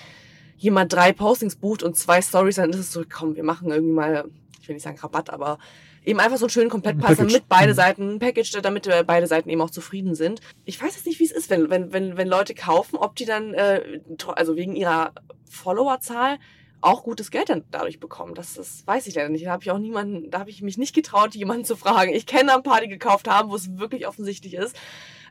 jemand 0.58 0.94
drei 0.94 1.14
Postings 1.14 1.56
bucht 1.56 1.84
und 1.84 1.98
zwei 1.98 2.22
Stories, 2.22 2.56
dann 2.56 2.72
ist 2.72 2.80
es 2.80 2.92
so, 2.92 3.04
komm, 3.08 3.36
wir 3.36 3.44
machen 3.44 3.70
irgendwie 3.70 3.94
mal, 3.94 4.26
ich 4.62 4.68
will 4.68 4.76
nicht 4.76 4.84
sagen 4.84 4.98
Rabatt, 4.98 5.30
aber 5.30 5.60
eben 6.06 6.20
einfach 6.20 6.38
so 6.38 6.46
einen 6.46 6.52
schönen 6.52 6.70
Komplettpass, 6.70 7.18
damit 7.18 7.48
beide 7.50 7.74
mhm. 7.74 7.76
Seiten, 7.76 8.10
ein 8.16 8.20
Package, 8.20 8.62
damit 8.62 8.88
äh, 8.88 9.04
beide 9.06 9.28
Seiten 9.28 9.50
eben 9.50 9.62
auch 9.62 9.70
zufrieden 9.70 10.16
sind. 10.16 10.42
Ich 10.66 10.82
weiß 10.82 10.96
jetzt 10.96 11.06
nicht, 11.06 11.20
wie 11.20 11.26
es 11.26 11.32
ist, 11.32 11.50
wenn, 11.50 11.70
wenn, 11.70 11.92
wenn, 11.92 12.18
wenn 12.18 12.28
Leute 12.28 12.54
kaufen, 12.54 12.98
ob 12.98 13.16
die 13.16 13.26
dann, 13.26 13.54
äh, 13.54 14.00
also 14.36 14.56
wegen 14.56 14.76
ihrer 14.76 15.14
Followerzahl, 15.50 16.38
auch 16.82 17.04
gutes 17.04 17.32
Geld 17.32 17.50
dann 17.50 17.64
dadurch 17.72 18.00
bekommen. 18.00 18.36
Das, 18.36 18.54
das 18.54 18.86
weiß 18.86 19.08
ich 19.08 19.16
leider 19.16 19.30
nicht. 19.30 19.46
Da 19.46 19.52
habe 19.52 19.64
ich 19.64 19.72
auch 19.72 19.80
niemanden, 19.80 20.30
da 20.30 20.40
habe 20.40 20.52
ich 20.52 20.62
mich 20.62 20.78
nicht 20.78 20.94
getraut, 20.94 21.34
jemanden 21.34 21.66
zu 21.66 21.76
fragen. 21.76 22.14
Ich 22.14 22.28
kenne 22.28 22.54
ein 22.54 22.64
paar, 22.64 22.82
die 22.82 22.88
gekauft 22.88 23.28
haben, 23.28 23.50
wo 23.50 23.56
es 23.56 23.78
wirklich 23.78 24.08
offensichtlich 24.08 24.54
ist. 24.54 24.76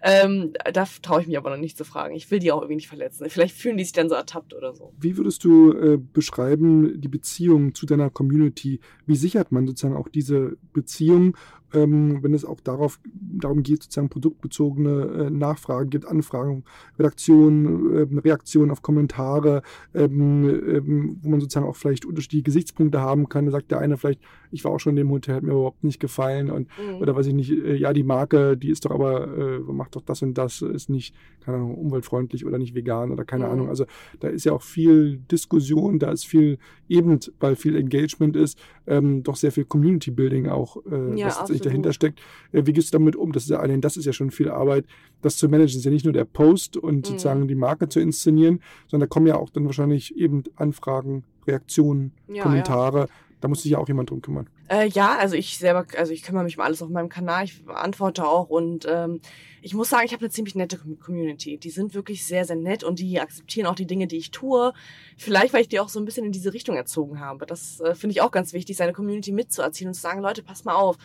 Ähm, 0.07 0.53
da 0.71 0.85
traue 1.01 1.23
ich 1.23 1.27
mich 1.27 1.39
aber 1.39 1.49
noch 1.49 1.57
nicht 1.57 1.79
zu 1.79 1.85
fragen. 1.85 2.15
Ich 2.15 2.31
will 2.31 2.39
die 2.39 2.53
auch 2.53 2.61
irgendwie 2.61 2.77
nicht 2.77 2.89
verletzen. 2.89 3.25
Vielleicht 3.31 3.57
fühlen 3.57 3.79
die 3.79 3.85
sich 3.85 3.95
dann 3.95 4.11
so 4.11 4.15
ertappt 4.15 4.53
oder 4.53 4.75
so. 4.75 4.93
Wie 5.01 5.17
würdest 5.17 5.43
du 5.45 5.73
äh, 5.73 5.97
beschreiben 5.97 7.01
die 7.01 7.09
Beziehung 7.09 7.75
zu 7.75 7.87
deiner 7.87 8.11
Community? 8.11 8.81
Wie 9.07 9.17
sichert 9.17 9.51
man 9.51 9.67
sozusagen 9.67 9.97
auch 9.97 10.09
diese 10.09 10.59
Beziehung 10.75 11.35
ähm, 11.75 12.23
wenn 12.23 12.35
es 12.35 12.45
auch 12.45 12.61
darauf, 12.61 13.01
darum 13.13 13.63
geht, 13.63 13.83
sozusagen 13.83 14.09
produktbezogene 14.09 15.27
äh, 15.27 15.31
Nachfragen 15.31 15.91
gibt, 15.91 16.07
Anfragen, 16.07 16.65
Redaktionen, 16.99 18.15
äh, 18.15 18.21
Reaktionen 18.21 18.71
auf 18.71 18.83
Kommentare, 18.83 19.63
ähm, 19.95 20.49
ähm, 20.49 21.19
wo 21.21 21.29
man 21.29 21.41
sozusagen 21.41 21.67
auch 21.67 21.77
vielleicht 21.77 22.05
unterschiedliche 22.05 22.45
Gesichtspunkte 22.45 23.01
haben 23.01 23.29
kann. 23.29 23.47
Da 23.47 23.53
sagt 23.53 23.71
der 23.71 23.81
eine 23.81 23.97
vielleicht, 23.97 24.21
ich 24.51 24.65
war 24.65 24.73
auch 24.73 24.81
schon 24.81 24.93
in 24.93 24.97
dem 24.97 25.11
Hotel, 25.11 25.37
hat 25.37 25.43
mir 25.43 25.53
überhaupt 25.53 25.85
nicht 25.85 26.01
gefallen 26.01 26.51
und 26.51 26.69
mhm. 26.79 26.97
oder 27.01 27.17
weiß 27.17 27.27
ich 27.27 27.35
nicht, 27.35 27.51
äh, 27.51 27.75
ja, 27.75 27.93
die 27.93 28.05
Marke, 28.05 28.57
die 28.57 28.71
ist 28.71 28.85
doch 28.85 28.91
aber, 28.91 29.37
äh, 29.37 29.59
macht 29.59 29.94
doch 29.97 30.03
das 30.03 30.23
und 30.23 30.35
das, 30.35 30.63
ist 30.63 30.91
nicht, 30.91 31.15
keine 31.45 31.59
Ahnung, 31.59 31.75
umweltfreundlich 31.75 32.45
oder 32.45 32.59
nicht 32.59 32.75
vegan 32.75 33.11
oder 33.11 33.25
keine 33.25 33.47
mhm. 33.47 33.53
Ahnung. 33.53 33.69
Also 33.69 33.87
da 34.21 34.29
ist 34.29 34.45
ja 34.45 34.53
auch 34.53 34.63
viel 34.63 35.19
Diskussion, 35.31 35.99
da 35.99 36.11
ist 36.11 36.27
viel, 36.27 36.59
eben 36.89 37.19
weil 37.41 37.57
viel 37.57 37.77
Engagement 37.77 38.37
ist, 38.37 38.59
ähm, 38.87 39.23
doch 39.23 39.37
sehr 39.37 39.53
viel 39.53 39.65
Community 39.65 40.11
Building 40.11 40.49
auch, 40.49 40.79
äh, 40.91 41.19
ja, 41.19 41.27
was 41.27 41.61
dahinter 41.61 41.93
steckt. 41.93 42.21
Äh, 42.53 42.67
wie 42.67 42.73
gehst 42.73 42.93
du 42.93 42.99
damit 42.99 43.17
um? 43.17 43.33
Das 43.33 43.45
ist 43.45 43.51
ja 43.51 43.59
allein 43.59 43.81
das 43.81 43.97
ist 43.97 44.05
ja 44.05 44.13
schon 44.13 44.31
viel 44.31 44.51
Arbeit, 44.51 44.87
das 45.23 45.37
zu 45.37 45.49
managen. 45.49 45.67
Das 45.67 45.77
ist 45.77 45.85
ja 45.85 45.91
nicht 45.91 46.05
nur 46.05 46.13
der 46.13 46.25
Post 46.25 46.77
und 46.77 46.97
mhm. 46.97 47.05
sozusagen 47.05 47.49
die 47.49 47.55
Marke 47.55 47.89
zu 47.89 48.01
inszenieren, 48.01 48.61
sondern 48.89 49.09
da 49.09 49.13
kommen 49.13 49.27
ja 49.27 49.37
auch 49.37 49.51
dann 49.51 49.65
wahrscheinlich 49.67 50.17
eben 50.17 50.45
Anfragen, 50.57 51.25
Reaktionen, 51.47 52.13
ja, 52.29 52.43
Kommentare. 52.43 53.01
Ja. 53.01 53.09
Da 53.45 53.49
muss 53.49 53.61
sich 53.61 53.73
ja 53.73 53.79
auch 53.79 53.89
jemand 53.89 54.09
drum 54.09 54.23
kümmern. 54.23 54.49
Äh, 54.71 54.89
ja, 54.89 55.19
also 55.19 55.37
ich 55.37 55.59
selber, 55.59 55.85
also 55.99 56.15
ich 56.15 56.23
kümmere 56.23 56.45
mich 56.45 56.57
um 56.57 56.65
alles 56.65 56.81
auf 56.81 56.89
meinem 56.89 57.11
Kanal. 57.11 57.45
Ich 57.45 57.63
antworte 57.69 58.27
auch 58.27 58.49
und 58.49 58.87
ähm, 58.91 59.21
ich 59.61 59.75
muss 59.75 59.91
sagen, 59.91 60.07
ich 60.07 60.15
habe 60.15 60.23
eine 60.23 60.31
ziemlich 60.31 60.55
nette 60.55 60.79
Community. 60.79 61.59
Die 61.59 61.69
sind 61.69 61.93
wirklich 61.93 62.25
sehr, 62.25 62.47
sehr 62.47 62.57
nett 62.57 62.85
und 62.85 63.01
die 63.01 63.21
akzeptieren 63.21 63.67
auch 63.67 63.75
die 63.75 63.87
Dinge, 63.87 64.07
die 64.07 64.17
ich 64.17 64.31
tue. 64.31 64.73
Vielleicht, 65.19 65.53
weil 65.53 65.61
ich 65.61 65.69
die 65.69 65.79
auch 65.79 65.91
so 65.91 66.01
ein 66.01 66.07
bisschen 66.07 66.25
in 66.25 66.33
diese 66.33 66.55
Richtung 66.55 66.75
erzogen 66.75 67.21
habe. 67.21 67.45
Das 67.45 67.81
äh, 67.81 67.95
finde 67.95 68.13
ich 68.13 68.23
auch 68.23 68.31
ganz 68.31 68.55
wichtig, 68.55 68.79
seine 68.79 68.95
Community 68.95 69.31
mitzuerziehen 69.31 69.89
und 69.89 69.95
zu 69.95 70.01
sagen, 70.01 70.23
Leute, 70.23 70.43
passt 70.43 70.65
mal 70.65 70.77
auf 70.77 70.97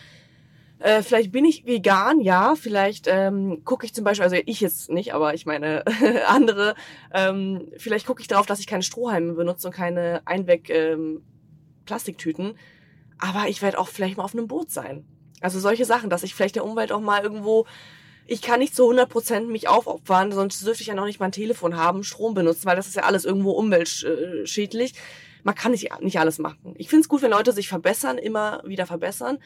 äh, 0.80 1.04
vielleicht 1.04 1.34
bin 1.34 1.44
ich 1.44 1.66
vegan, 1.66 2.22
ja. 2.22 2.56
Vielleicht 2.56 3.08
ähm, 3.10 3.66
gucke 3.66 3.86
ich 3.86 3.94
zum 3.94 4.06
Beispiel, 4.06 4.24
also 4.24 4.38
ich 4.46 4.62
jetzt 4.62 4.90
nicht, 4.90 5.14
aber 5.14 5.34
ich 5.34 5.46
meine 5.46 5.84
andere. 6.28 6.74
Ähm, 7.14 7.68
vielleicht 7.76 8.08
gucke 8.08 8.22
ich 8.22 8.30
darauf, 8.30 8.46
dass 8.46 8.62
ich 8.62 8.68
keine 8.68 8.84
Strohhalme 8.84 9.34
benutze 9.34 9.68
und 9.68 9.74
keine 9.74 10.22
Einweg 10.24 10.70
ähm, 10.70 11.22
Plastiktüten. 11.90 12.54
Aber 13.18 13.50
ich 13.50 13.62
werde 13.62 13.80
auch 13.80 13.88
vielleicht 13.88 14.18
mal 14.18 14.24
auf 14.24 14.36
einem 14.36 14.48
Boot 14.48 14.70
sein. 14.70 15.06
Also 15.42 15.60
solche 15.60 15.86
Sachen, 15.86 16.10
dass 16.10 16.24
ich 16.24 16.36
vielleicht 16.36 16.56
der 16.56 16.66
Umwelt 16.66 16.92
auch 16.92 17.02
mal 17.02 17.24
irgendwo 17.24 17.66
ich 18.32 18.44
kann 18.44 18.60
nicht 18.60 18.76
zu 18.76 18.88
100% 18.88 19.48
mich 19.48 19.68
aufopfern, 19.68 20.32
sonst 20.32 20.64
dürfte 20.64 20.84
ich 20.84 20.88
ja 20.88 20.94
noch 20.94 21.06
nicht 21.06 21.20
mein 21.20 21.32
Telefon 21.32 21.76
haben, 21.76 22.04
Strom 22.04 22.36
benutzen, 22.36 22.66
weil 22.66 22.76
das 22.76 22.86
ist 22.86 22.96
ja 22.96 23.02
alles 23.02 23.26
irgendwo 23.26 23.54
umweltschädlich. 23.54 24.94
Man 25.44 25.56
kann 25.56 25.72
nicht, 25.72 25.90
nicht 26.02 26.20
alles 26.20 26.38
machen. 26.38 26.76
Ich 26.78 26.90
finde 26.90 27.02
es 27.02 27.10
gut, 27.10 27.24
wenn 27.24 27.32
Leute 27.32 27.54
sich 27.54 27.68
verbessern, 27.68 28.20
immer 28.20 28.62
wieder 28.66 28.86
verbessern. 28.86 29.40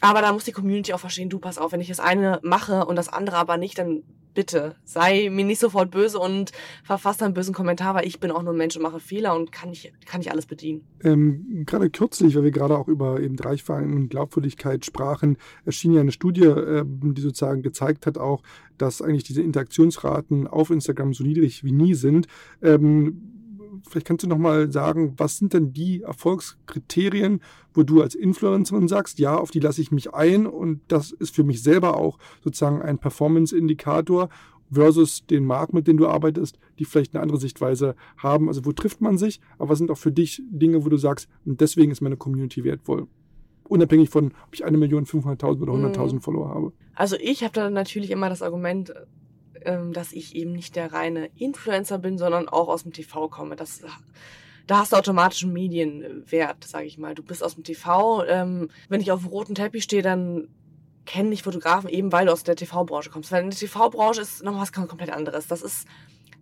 Aber 0.00 0.22
da 0.22 0.32
muss 0.32 0.44
die 0.44 0.52
Community 0.52 0.94
auch 0.94 1.00
verstehen, 1.00 1.28
du 1.28 1.38
pass 1.38 1.58
auf, 1.58 1.72
wenn 1.72 1.82
ich 1.82 1.88
das 1.88 2.00
eine 2.00 2.40
mache 2.42 2.86
und 2.86 2.96
das 2.96 3.10
andere 3.10 3.36
aber 3.36 3.58
nicht, 3.58 3.76
dann 3.76 4.04
bitte, 4.38 4.76
sei 4.84 5.30
mir 5.32 5.44
nicht 5.44 5.58
sofort 5.58 5.90
böse 5.90 6.16
und 6.16 6.52
verfasst 6.84 7.24
einen 7.24 7.34
bösen 7.34 7.52
Kommentar, 7.52 7.96
weil 7.96 8.06
ich 8.06 8.20
bin 8.20 8.30
auch 8.30 8.44
nur 8.44 8.52
ein 8.52 8.56
Mensch 8.56 8.76
und 8.76 8.82
mache 8.82 9.00
Fehler 9.00 9.34
und 9.34 9.50
kann 9.50 9.70
nicht, 9.70 9.92
kann 10.06 10.20
nicht 10.20 10.30
alles 10.30 10.46
bedienen. 10.46 10.82
Ähm, 11.02 11.64
gerade 11.66 11.90
kürzlich, 11.90 12.36
weil 12.36 12.44
wir 12.44 12.52
gerade 12.52 12.78
auch 12.78 12.86
über 12.86 13.18
eben 13.20 13.36
Reichweiten 13.36 13.92
und 13.94 14.10
Glaubwürdigkeit 14.10 14.84
sprachen, 14.84 15.38
erschien 15.64 15.92
ja 15.92 16.02
eine 16.02 16.12
Studie, 16.12 16.44
äh, 16.44 16.84
die 16.86 17.20
sozusagen 17.20 17.62
gezeigt 17.62 18.06
hat 18.06 18.16
auch, 18.16 18.44
dass 18.76 19.02
eigentlich 19.02 19.24
diese 19.24 19.42
Interaktionsraten 19.42 20.46
auf 20.46 20.70
Instagram 20.70 21.14
so 21.14 21.24
niedrig 21.24 21.64
wie 21.64 21.72
nie 21.72 21.94
sind. 21.94 22.28
Ähm, 22.62 23.37
vielleicht 23.88 24.06
kannst 24.06 24.24
du 24.24 24.28
noch 24.28 24.38
mal 24.38 24.72
sagen, 24.72 25.14
was 25.16 25.38
sind 25.38 25.52
denn 25.52 25.72
die 25.72 26.02
Erfolgskriterien, 26.02 27.40
wo 27.74 27.82
du 27.82 28.02
als 28.02 28.14
Influencerin 28.14 28.88
sagst, 28.88 29.18
ja, 29.18 29.36
auf 29.36 29.50
die 29.50 29.60
lasse 29.60 29.80
ich 29.80 29.92
mich 29.92 30.14
ein 30.14 30.46
und 30.46 30.80
das 30.88 31.12
ist 31.12 31.34
für 31.34 31.44
mich 31.44 31.62
selber 31.62 31.96
auch 31.96 32.18
sozusagen 32.42 32.82
ein 32.82 32.98
Performance-Indikator 32.98 34.28
versus 34.70 35.26
den 35.26 35.44
Markt, 35.44 35.72
mit 35.72 35.86
denen 35.86 35.98
du 35.98 36.08
arbeitest, 36.08 36.58
die 36.78 36.84
vielleicht 36.84 37.14
eine 37.14 37.22
andere 37.22 37.38
Sichtweise 37.38 37.94
haben. 38.16 38.48
Also 38.48 38.64
wo 38.64 38.72
trifft 38.72 39.00
man 39.00 39.18
sich? 39.18 39.40
Aber 39.58 39.70
was 39.70 39.78
sind 39.78 39.90
auch 39.90 39.98
für 39.98 40.12
dich 40.12 40.42
Dinge, 40.50 40.84
wo 40.84 40.88
du 40.88 40.96
sagst, 40.96 41.28
und 41.44 41.60
deswegen 41.60 41.90
ist 41.90 42.00
meine 42.00 42.16
Community 42.16 42.64
wertvoll? 42.64 43.06
Unabhängig 43.68 44.08
von, 44.08 44.32
ob 44.46 44.54
ich 44.54 44.64
eine 44.64 44.78
Million, 44.78 45.04
500.000 45.04 45.62
oder 45.62 45.72
100.000 45.72 46.14
mhm. 46.14 46.20
Follower 46.20 46.48
habe. 46.48 46.72
Also 46.94 47.16
ich 47.20 47.42
habe 47.42 47.52
da 47.52 47.70
natürlich 47.70 48.10
immer 48.10 48.28
das 48.28 48.42
Argument, 48.42 48.92
dass 49.92 50.12
ich 50.12 50.34
eben 50.34 50.52
nicht 50.52 50.76
der 50.76 50.92
reine 50.92 51.30
Influencer 51.36 51.98
bin, 51.98 52.18
sondern 52.18 52.48
auch 52.48 52.68
aus 52.68 52.82
dem 52.82 52.92
TV 52.92 53.28
komme. 53.28 53.56
Das, 53.56 53.82
da 54.66 54.78
hast 54.78 54.92
du 54.92 54.96
automatisch 54.96 55.44
einen 55.44 55.52
Medienwert, 55.52 56.64
sage 56.64 56.86
ich 56.86 56.98
mal. 56.98 57.14
Du 57.14 57.22
bist 57.22 57.42
aus 57.42 57.54
dem 57.54 57.64
TV. 57.64 58.24
Ähm, 58.24 58.70
wenn 58.88 59.00
ich 59.00 59.12
auf 59.12 59.20
dem 59.20 59.28
roten 59.28 59.54
Teppich 59.54 59.84
stehe, 59.84 60.02
dann 60.02 60.48
kenne 61.06 61.32
ich 61.32 61.42
Fotografen 61.42 61.88
eben, 61.88 62.12
weil 62.12 62.26
du 62.26 62.32
aus 62.32 62.44
der 62.44 62.54
TV-Branche 62.54 63.10
kommst. 63.10 63.32
Weil 63.32 63.42
in 63.42 63.50
der 63.50 63.58
TV-Branche 63.58 64.20
ist 64.20 64.44
noch 64.44 64.60
was 64.60 64.72
komplett 64.72 65.10
anderes. 65.10 65.46
Das 65.46 65.62
ist 65.62 65.86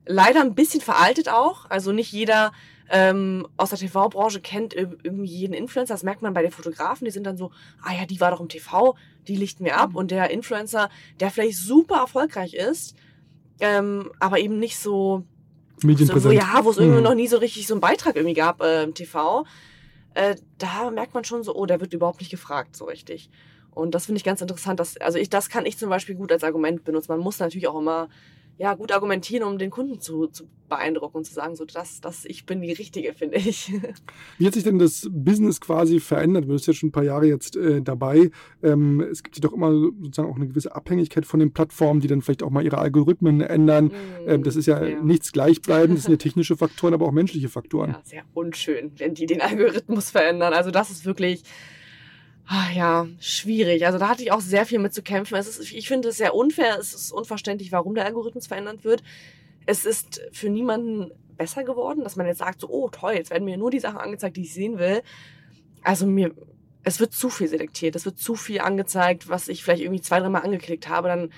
leider 0.06 0.40
ein 0.40 0.54
bisschen 0.54 0.80
veraltet 0.80 1.28
auch. 1.28 1.71
Also 1.71 1.92
nicht 1.92 2.12
jeder 2.12 2.52
ähm, 2.90 3.47
aus 3.56 3.71
der 3.71 3.78
TV-Branche 3.78 4.40
kennt 4.40 4.75
irgendwie 4.75 5.26
jeden 5.26 5.52
Influencer. 5.52 5.95
Das 5.95 6.02
merkt 6.02 6.23
man 6.23 6.35
bei 6.35 6.42
den 6.42 6.50
Fotografen. 6.50 7.04
Die 7.04 7.11
sind 7.11 7.25
dann 7.25 7.37
so, 7.37 7.50
ah 7.83 7.92
ja, 7.92 8.06
die 8.06 8.21
war 8.21 8.30
doch 8.30 8.40
im 8.40 8.49
TV, 8.49 8.97
die 9.28 9.37
lichten 9.37 9.64
wir 9.64 9.76
ab. 9.76 9.90
Mhm. 9.90 9.97
Und 9.97 10.11
der 10.11 10.30
Influencer, 10.30 10.88
der 11.21 11.30
vielleicht 11.30 11.59
super 11.59 11.97
erfolgreich 11.99 12.54
ist, 12.54 12.97
ähm, 13.60 14.10
aber 14.20 14.38
eben 14.38 14.58
nicht 14.58 14.78
so, 14.78 15.25
Medienpräsent. 15.82 16.22
so 16.22 16.30
ja, 16.30 16.64
wo 16.64 16.70
es 16.70 16.78
irgendwie 16.78 16.98
mhm. 16.98 17.04
noch 17.04 17.14
nie 17.14 17.28
so 17.28 17.38
richtig 17.38 17.66
so 17.66 17.75
einen 17.75 17.80
Beitrag 17.80 18.16
irgendwie 18.16 18.34
gab 18.34 18.62
äh, 18.62 18.82
im 18.82 18.94
TV. 18.94 19.44
Äh, 20.14 20.36
da 20.58 20.90
merkt 20.90 21.14
man 21.14 21.25
schon 21.25 21.42
so, 21.42 21.54
oh, 21.54 21.66
der 21.66 21.80
wird 21.80 21.92
überhaupt 21.92 22.20
nicht 22.20 22.30
gefragt 22.30 22.76
so 22.76 22.86
richtig. 22.86 23.30
Und 23.70 23.94
das 23.94 24.06
finde 24.06 24.16
ich 24.16 24.25
ganz 24.25 24.40
interessant. 24.40 24.80
Dass, 24.80 24.96
also 24.96 25.18
ich, 25.18 25.28
das 25.28 25.50
kann 25.50 25.66
ich 25.66 25.76
zum 25.76 25.90
Beispiel 25.90 26.14
gut 26.14 26.32
als 26.32 26.44
Argument 26.44 26.84
benutzen. 26.84 27.12
Man 27.12 27.20
muss 27.20 27.38
natürlich 27.38 27.68
auch 27.68 27.78
immer 27.78 28.08
ja, 28.58 28.75
gut 28.75 28.92
argumentieren, 28.92 29.46
um 29.46 29.58
den 29.58 29.70
Kunden 29.70 30.00
zu, 30.00 30.28
zu 30.28 30.48
beeindrucken 30.68 31.18
und 31.18 31.25
zu 31.25 31.34
sagen, 31.34 31.54
so, 31.56 31.64
das, 31.64 32.00
das, 32.00 32.25
ich 32.25 32.46
bin 32.46 32.60
die 32.62 32.72
Richtige, 32.72 33.12
finde 33.18 33.36
ich. 33.36 33.72
Wie 34.38 34.46
hat 34.46 34.54
sich 34.54 34.64
denn 34.64 34.78
das 34.78 35.08
Business 35.10 35.60
quasi 35.60 36.00
verändert? 36.00 36.44
Du 36.44 36.48
bist 36.48 36.66
ja 36.66 36.72
schon 36.72 36.88
ein 36.88 36.92
paar 36.92 37.04
Jahre 37.04 37.26
jetzt 37.26 37.56
äh, 37.56 37.82
dabei. 37.82 38.30
Ähm, 38.62 39.00
es 39.00 39.22
gibt 39.22 39.36
ja 39.36 39.42
doch 39.42 39.52
immer 39.52 39.72
sozusagen 39.72 40.30
auch 40.30 40.36
eine 40.36 40.48
gewisse 40.48 40.75
Abhängigkeit 40.75 41.26
von 41.26 41.40
den 41.40 41.52
Plattformen, 41.52 42.00
die 42.00 42.08
dann 42.08 42.22
vielleicht 42.22 42.42
auch 42.42 42.50
mal 42.50 42.64
ihre 42.64 42.78
Algorithmen 42.78 43.40
ändern. 43.42 43.86
Mm, 43.86 44.28
ähm, 44.28 44.42
das 44.42 44.56
ist 44.56 44.66
ja, 44.66 44.82
ja, 44.82 45.02
nichts 45.02 45.32
gleichbleibend. 45.32 45.98
Das 45.98 46.04
sind 46.04 46.12
ja 46.12 46.18
technische 46.26 46.56
Faktoren, 46.56 46.94
aber 46.94 47.06
auch 47.06 47.12
menschliche 47.12 47.48
Faktoren. 47.48 47.90
Ja, 47.90 48.00
sehr 48.04 48.25
unschön, 48.34 48.92
wenn 48.96 49.14
die 49.14 49.26
den 49.26 49.40
Algorithmus 49.40 50.10
verändern. 50.10 50.52
Also 50.54 50.70
das 50.70 50.90
ist 50.90 51.04
wirklich 51.04 51.42
Ach 52.49 52.73
ja, 52.73 53.09
schwierig. 53.19 53.87
Also 53.87 53.99
da 53.99 54.09
hatte 54.09 54.23
ich 54.23 54.31
auch 54.31 54.41
sehr 54.41 54.67
viel 54.67 54.78
mit 54.78 54.95
zu 54.95 55.02
kämpfen. 55.02 55.35
Es 55.35 55.49
ist, 55.49 55.73
ich 55.73 55.89
finde 55.89 56.09
es 56.09 56.17
sehr 56.17 56.35
unfair. 56.35 56.78
Es 56.78 56.95
ist 56.95 57.11
unverständlich, 57.13 57.73
warum 57.73 57.95
der 57.95 58.04
Algorithmus 58.06 58.47
verändert 58.47 58.85
wird. 58.85 59.02
Es 59.67 59.85
ist 59.85 60.23
für 60.32 60.49
niemanden 60.49 61.11
besser 61.37 61.65
geworden, 61.65 62.04
dass 62.04 62.15
man 62.15 62.26
jetzt 62.26 62.39
sagt, 62.39 62.61
so, 62.61 62.69
oh 62.69 62.89
toll, 62.89 63.15
jetzt 63.15 63.30
werden 63.30 63.45
mir 63.45 63.56
nur 63.56 63.71
die 63.71 63.80
Sachen 63.80 63.99
angezeigt, 63.99 64.37
die 64.37 64.43
ich 64.43 64.54
sehen 64.54 64.78
will. 64.78 65.02
Also 65.82 66.06
mir, 66.06 66.35
es 66.85 67.00
wird 67.00 67.13
zu 67.13 67.30
viel 67.30 67.49
selektiert. 67.49 67.97
Es 67.97 68.04
wird 68.04 68.19
zu 68.19 68.37
viel 68.37 68.61
angezeigt, 68.61 69.28
was 69.28 69.49
ich 69.49 69.65
vielleicht 69.65 69.82
irgendwie 69.82 70.00
zwei, 70.00 70.21
dreimal 70.21 70.43
angeklickt 70.43 70.89
habe. 70.89 71.09
Dann, 71.09 71.32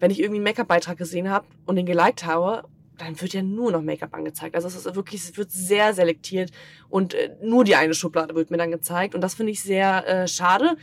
wenn 0.00 0.10
ich 0.10 0.18
irgendwie 0.18 0.38
einen 0.38 0.44
Make-up-Beitrag 0.44 0.96
gesehen 0.96 1.28
habe 1.28 1.46
und 1.66 1.76
den 1.76 1.86
geliked 1.86 2.24
habe 2.24 2.64
dann 2.98 3.20
wird 3.20 3.32
ja 3.32 3.42
nur 3.42 3.72
noch 3.72 3.82
Make-up 3.82 4.14
angezeigt. 4.14 4.54
Also 4.54 4.68
es 4.68 4.76
ist 4.76 4.94
wirklich, 4.94 5.22
es 5.22 5.36
wird 5.36 5.50
sehr 5.50 5.94
selektiert 5.94 6.50
und 6.88 7.14
äh, 7.14 7.36
nur 7.42 7.64
die 7.64 7.76
eine 7.76 7.94
Schublade 7.94 8.34
wird 8.34 8.50
mir 8.50 8.56
dann 8.56 8.70
gezeigt. 8.70 9.14
Und 9.14 9.20
das 9.20 9.34
finde 9.34 9.52
ich 9.52 9.62
sehr 9.62 10.06
äh, 10.06 10.28
schade. 10.28 10.76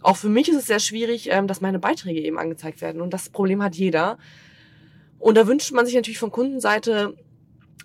Auch 0.00 0.16
für 0.16 0.28
mich 0.28 0.48
ist 0.48 0.56
es 0.56 0.66
sehr 0.66 0.78
schwierig, 0.78 1.28
ähm, 1.30 1.46
dass 1.46 1.60
meine 1.60 1.78
Beiträge 1.78 2.20
eben 2.20 2.38
angezeigt 2.38 2.80
werden. 2.80 3.00
Und 3.00 3.12
das 3.12 3.28
Problem 3.28 3.62
hat 3.62 3.74
jeder. 3.74 4.18
Und 5.18 5.36
da 5.36 5.46
wünscht 5.46 5.72
man 5.72 5.84
sich 5.84 5.96
natürlich 5.96 6.18
von 6.18 6.30
Kundenseite 6.30 7.16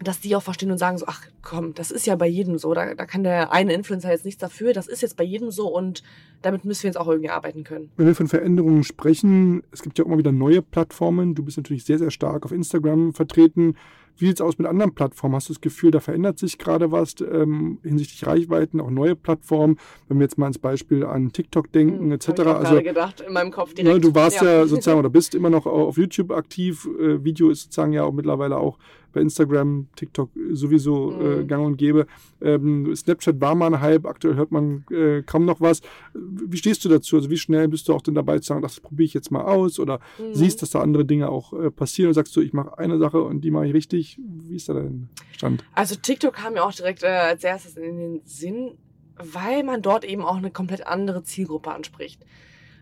dass 0.04 0.20
die 0.20 0.36
auch 0.36 0.44
verstehen 0.44 0.72
und 0.72 0.78
sagen 0.78 0.98
so, 0.98 1.06
ach 1.08 1.22
komm, 1.42 1.74
das 1.74 1.92
ist 1.92 2.06
ja 2.06 2.16
bei 2.16 2.28
jedem 2.28 2.58
so. 2.58 2.74
Da, 2.74 2.94
da 2.94 3.06
kann 3.06 3.24
der 3.24 3.52
eine 3.52 3.74
Influencer 3.74 4.12
jetzt 4.12 4.26
nichts 4.26 4.40
dafür. 4.40 4.74
Das 4.74 4.88
ist 4.88 5.02
jetzt 5.02 5.18
bei 5.18 5.24
jedem 5.24 5.52
so 5.52 5.68
und 5.68 6.04
damit 6.42 6.66
müssen 6.66 6.84
wir 6.84 6.90
jetzt 6.90 6.98
auch 6.98 7.08
irgendwie 7.08 7.30
arbeiten 7.30 7.64
können. 7.64 7.90
Wenn 7.98 8.08
wir 8.08 8.16
von 8.16 8.28
Veränderungen 8.28 8.84
sprechen, 8.84 9.64
es 9.72 9.82
gibt 9.82 9.98
ja 9.98 10.06
immer 10.06 10.18
wieder 10.18 10.32
neue 10.32 10.62
Plattformen. 10.62 11.36
Du 11.36 11.44
bist 11.44 11.58
natürlich 11.58 11.86
sehr, 11.86 12.00
sehr 12.00 12.12
stark 12.12 12.46
auf 12.46 12.52
Instagram 12.52 13.14
vertreten. 13.14 13.76
Wie 14.18 14.28
sieht 14.28 14.38
es 14.38 14.42
aus 14.42 14.58
mit 14.58 14.68
anderen 14.68 14.94
Plattformen? 14.94 15.36
Hast 15.36 15.50
du 15.50 15.54
das 15.54 15.62
Gefühl, 15.62 15.92
da 15.92 16.00
verändert 16.00 16.40
sich 16.40 16.58
gerade 16.58 16.92
was 16.92 17.16
ähm, 17.22 17.80
hinsichtlich 17.84 18.26
Reichweiten, 18.28 18.80
auch 18.80 18.90
neue 18.90 19.16
Plattformen? 19.16 19.78
Wenn 20.08 20.20
wir 20.20 20.26
jetzt 20.26 20.38
mal 20.38 20.46
ans 20.46 20.60
Beispiel 20.60 21.04
an 21.06 21.32
TikTok 21.32 21.72
denken, 21.72 22.06
hm, 22.06 22.12
etc. 22.12 22.28
Hab 22.28 22.40
ich 22.40 22.48
also 22.70 22.82
gedacht, 22.82 23.22
in 23.22 23.34
meinem 23.34 23.52
Kopf 23.52 23.74
direkt. 23.74 23.96
Ne, 23.96 24.00
du 24.00 24.16
warst 24.16 24.42
ja. 24.42 24.60
ja 24.60 24.68
sozusagen 24.68 25.00
oder 25.00 25.10
bist 25.10 25.36
immer 25.36 25.50
noch 25.50 25.66
auf 25.66 25.98
YouTube 25.98 26.32
aktiv. 26.32 26.88
Äh, 27.00 27.24
Video 27.24 27.50
ist 27.50 27.64
sozusagen 27.64 27.94
ja 27.94 28.04
auch 28.04 28.14
mittlerweile 28.14 28.58
auch 28.58 28.78
bei 29.14 29.22
Instagram, 29.22 29.88
TikTok 29.96 30.32
sowieso 30.52 31.12
äh, 31.12 31.16
mhm. 31.16 31.42
äh, 31.42 31.46
gang 31.46 31.66
und 31.66 31.78
gäbe. 31.78 32.08
Ähm, 32.42 32.94
Snapchat 32.96 33.40
war 33.40 33.56
mal 33.56 33.74
ein 33.74 33.80
Hype, 33.80 34.06
aktuell 34.06 34.36
hört 34.36 34.52
man 34.52 34.84
äh, 34.92 35.22
kaum 35.22 35.46
noch 35.46 35.62
was. 35.62 35.82
Wie 36.14 36.58
stehst 36.58 36.84
du 36.84 36.90
dazu? 36.90 37.16
Also 37.16 37.30
wie 37.30 37.38
schnell 37.38 37.68
bist 37.68 37.88
du 37.88 37.94
auch 37.94 38.02
denn 38.02 38.16
dabei 38.16 38.40
zu 38.40 38.48
sagen, 38.48 38.62
das 38.62 38.80
probiere 38.80 39.06
ich 39.06 39.14
jetzt 39.14 39.32
mal 39.32 39.44
aus 39.44 39.80
oder 39.80 40.00
mhm. 40.18 40.34
siehst, 40.34 40.62
dass 40.62 40.72
da 40.72 40.82
andere 40.82 41.06
Dinge 41.06 41.30
auch 41.30 41.54
äh, 41.54 41.72
passieren 41.72 42.10
und 42.10 42.16
sagst 42.16 42.36
du, 42.36 42.42
ich 42.42 42.54
mache 42.54 42.78
eine 42.78 42.98
Sache 42.98 43.22
und 43.22 43.42
die 43.42 43.52
mache 43.52 43.68
ich 43.68 43.74
richtig. 43.74 44.03
Wie 44.20 44.56
ist 44.56 44.70
da 44.70 44.74
dein 44.74 45.10
Stand? 45.36 45.64
Also 45.74 45.96
TikTok 45.96 46.36
kam 46.36 46.54
mir 46.54 46.64
auch 46.64 46.74
direkt 46.74 47.04
äh, 47.04 47.08
als 47.08 47.44
erstes 47.44 47.76
in 47.76 47.98
den 47.98 48.22
Sinn, 48.26 48.78
weil 49.16 49.64
man 49.64 49.82
dort 49.82 50.06
eben 50.06 50.24
auch 50.24 50.38
eine 50.38 50.52
komplett 50.52 50.88
andere 50.88 51.24
Zielgruppe 51.24 51.72
anspricht. 51.72 52.22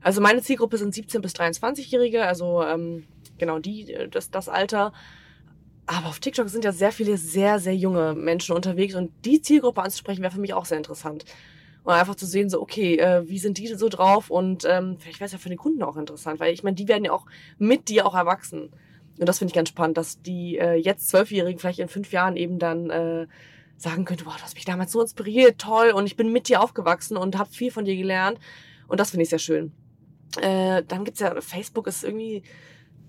Also 0.01 0.21
meine 0.21 0.41
Zielgruppe 0.41 0.77
sind 0.77 0.93
17 0.93 1.21
bis 1.21 1.33
23-Jährige, 1.33 2.25
also 2.25 2.63
ähm, 2.63 3.05
genau 3.37 3.59
die, 3.59 3.93
äh, 3.93 4.09
das, 4.09 4.31
das 4.31 4.49
Alter. 4.49 4.93
Aber 5.85 6.07
auf 6.07 6.19
TikTok 6.19 6.49
sind 6.49 6.63
ja 6.63 6.71
sehr 6.71 6.91
viele 6.91 7.17
sehr, 7.17 7.59
sehr 7.59 7.75
junge 7.75 8.13
Menschen 8.15 8.55
unterwegs 8.55 8.95
und 8.95 9.11
die 9.25 9.41
Zielgruppe 9.41 9.81
anzusprechen 9.81 10.21
wäre 10.21 10.33
für 10.33 10.39
mich 10.39 10.53
auch 10.53 10.65
sehr 10.65 10.77
interessant. 10.77 11.25
Und 11.83 11.93
einfach 11.93 12.15
zu 12.15 12.27
sehen, 12.27 12.49
so, 12.49 12.61
okay, 12.61 12.97
äh, 12.97 13.27
wie 13.27 13.39
sind 13.39 13.57
die 13.57 13.67
so 13.67 13.89
drauf? 13.89 14.29
Und 14.29 14.65
ähm, 14.69 14.97
vielleicht 14.99 15.19
wäre 15.19 15.25
es 15.25 15.31
ja 15.31 15.39
für 15.39 15.49
den 15.49 15.57
Kunden 15.57 15.81
auch 15.81 15.97
interessant, 15.97 16.39
weil 16.39 16.53
ich 16.53 16.63
meine, 16.63 16.75
die 16.75 16.87
werden 16.87 17.05
ja 17.05 17.11
auch 17.11 17.25
mit 17.57 17.89
dir 17.89 18.05
auch 18.05 18.13
erwachsen. 18.13 18.69
Und 19.21 19.29
das 19.29 19.37
finde 19.37 19.51
ich 19.51 19.55
ganz 19.55 19.69
spannend, 19.69 19.97
dass 19.97 20.21
die 20.21 20.57
äh, 20.57 20.73
jetzt 20.73 21.07
Zwölfjährigen 21.09 21.59
vielleicht 21.59 21.77
in 21.77 21.87
fünf 21.87 22.11
Jahren 22.11 22.35
eben 22.35 22.57
dann 22.57 22.89
äh, 22.89 23.27
sagen 23.77 24.03
könnte, 24.03 24.23
boah, 24.23 24.35
du 24.35 24.41
hast 24.41 24.55
mich 24.55 24.65
damals 24.65 24.91
so 24.91 24.99
inspiriert, 24.99 25.59
toll, 25.59 25.91
und 25.91 26.07
ich 26.07 26.15
bin 26.15 26.31
mit 26.31 26.49
dir 26.49 26.59
aufgewachsen 26.59 27.17
und 27.17 27.37
habe 27.37 27.51
viel 27.51 27.71
von 27.71 27.85
dir 27.85 27.95
gelernt. 27.95 28.39
Und 28.87 28.99
das 28.99 29.11
finde 29.11 29.23
ich 29.23 29.29
sehr 29.29 29.37
schön. 29.37 29.73
Äh, 30.41 30.81
dann 30.87 31.05
gibt's 31.05 31.19
ja, 31.19 31.39
Facebook 31.39 31.85
ist 31.85 32.03
irgendwie, 32.03 32.41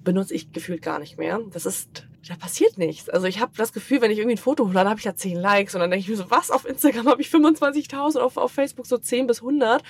benutze 0.05 0.35
ich 0.35 0.53
gefühlt 0.53 0.83
gar 0.83 0.99
nicht 0.99 1.17
mehr. 1.17 1.41
Das 1.51 1.65
ist 1.65 2.07
da 2.29 2.37
passiert 2.37 2.79
nichts. 2.79 3.09
Also 3.09 3.27
ich 3.27 3.41
habe 3.41 3.53
das 3.57 3.73
Gefühl, 3.73 4.01
wenn 4.01 4.11
ich 4.11 4.19
irgendwie 4.19 4.37
ein 4.37 4.39
Foto 4.39 4.67
hochlade, 4.67 4.91
habe 4.91 5.01
ich 5.01 5.07
ja 5.07 5.15
10 5.15 5.37
Likes 5.37 5.75
und 5.75 5.81
dann 5.81 5.91
denke 5.91 6.03
ich 6.03 6.09
mir 6.09 6.17
so, 6.17 6.31
was, 6.31 6.51
auf 6.51 6.69
Instagram 6.69 7.09
habe 7.09 7.23
ich 7.23 7.29
25.000, 7.29 8.19
auf, 8.19 8.37
auf 8.37 8.53
Facebook 8.53 8.87
so 8.87 8.99
10 8.99 9.27
bis 9.27 9.41
100. 9.41 9.83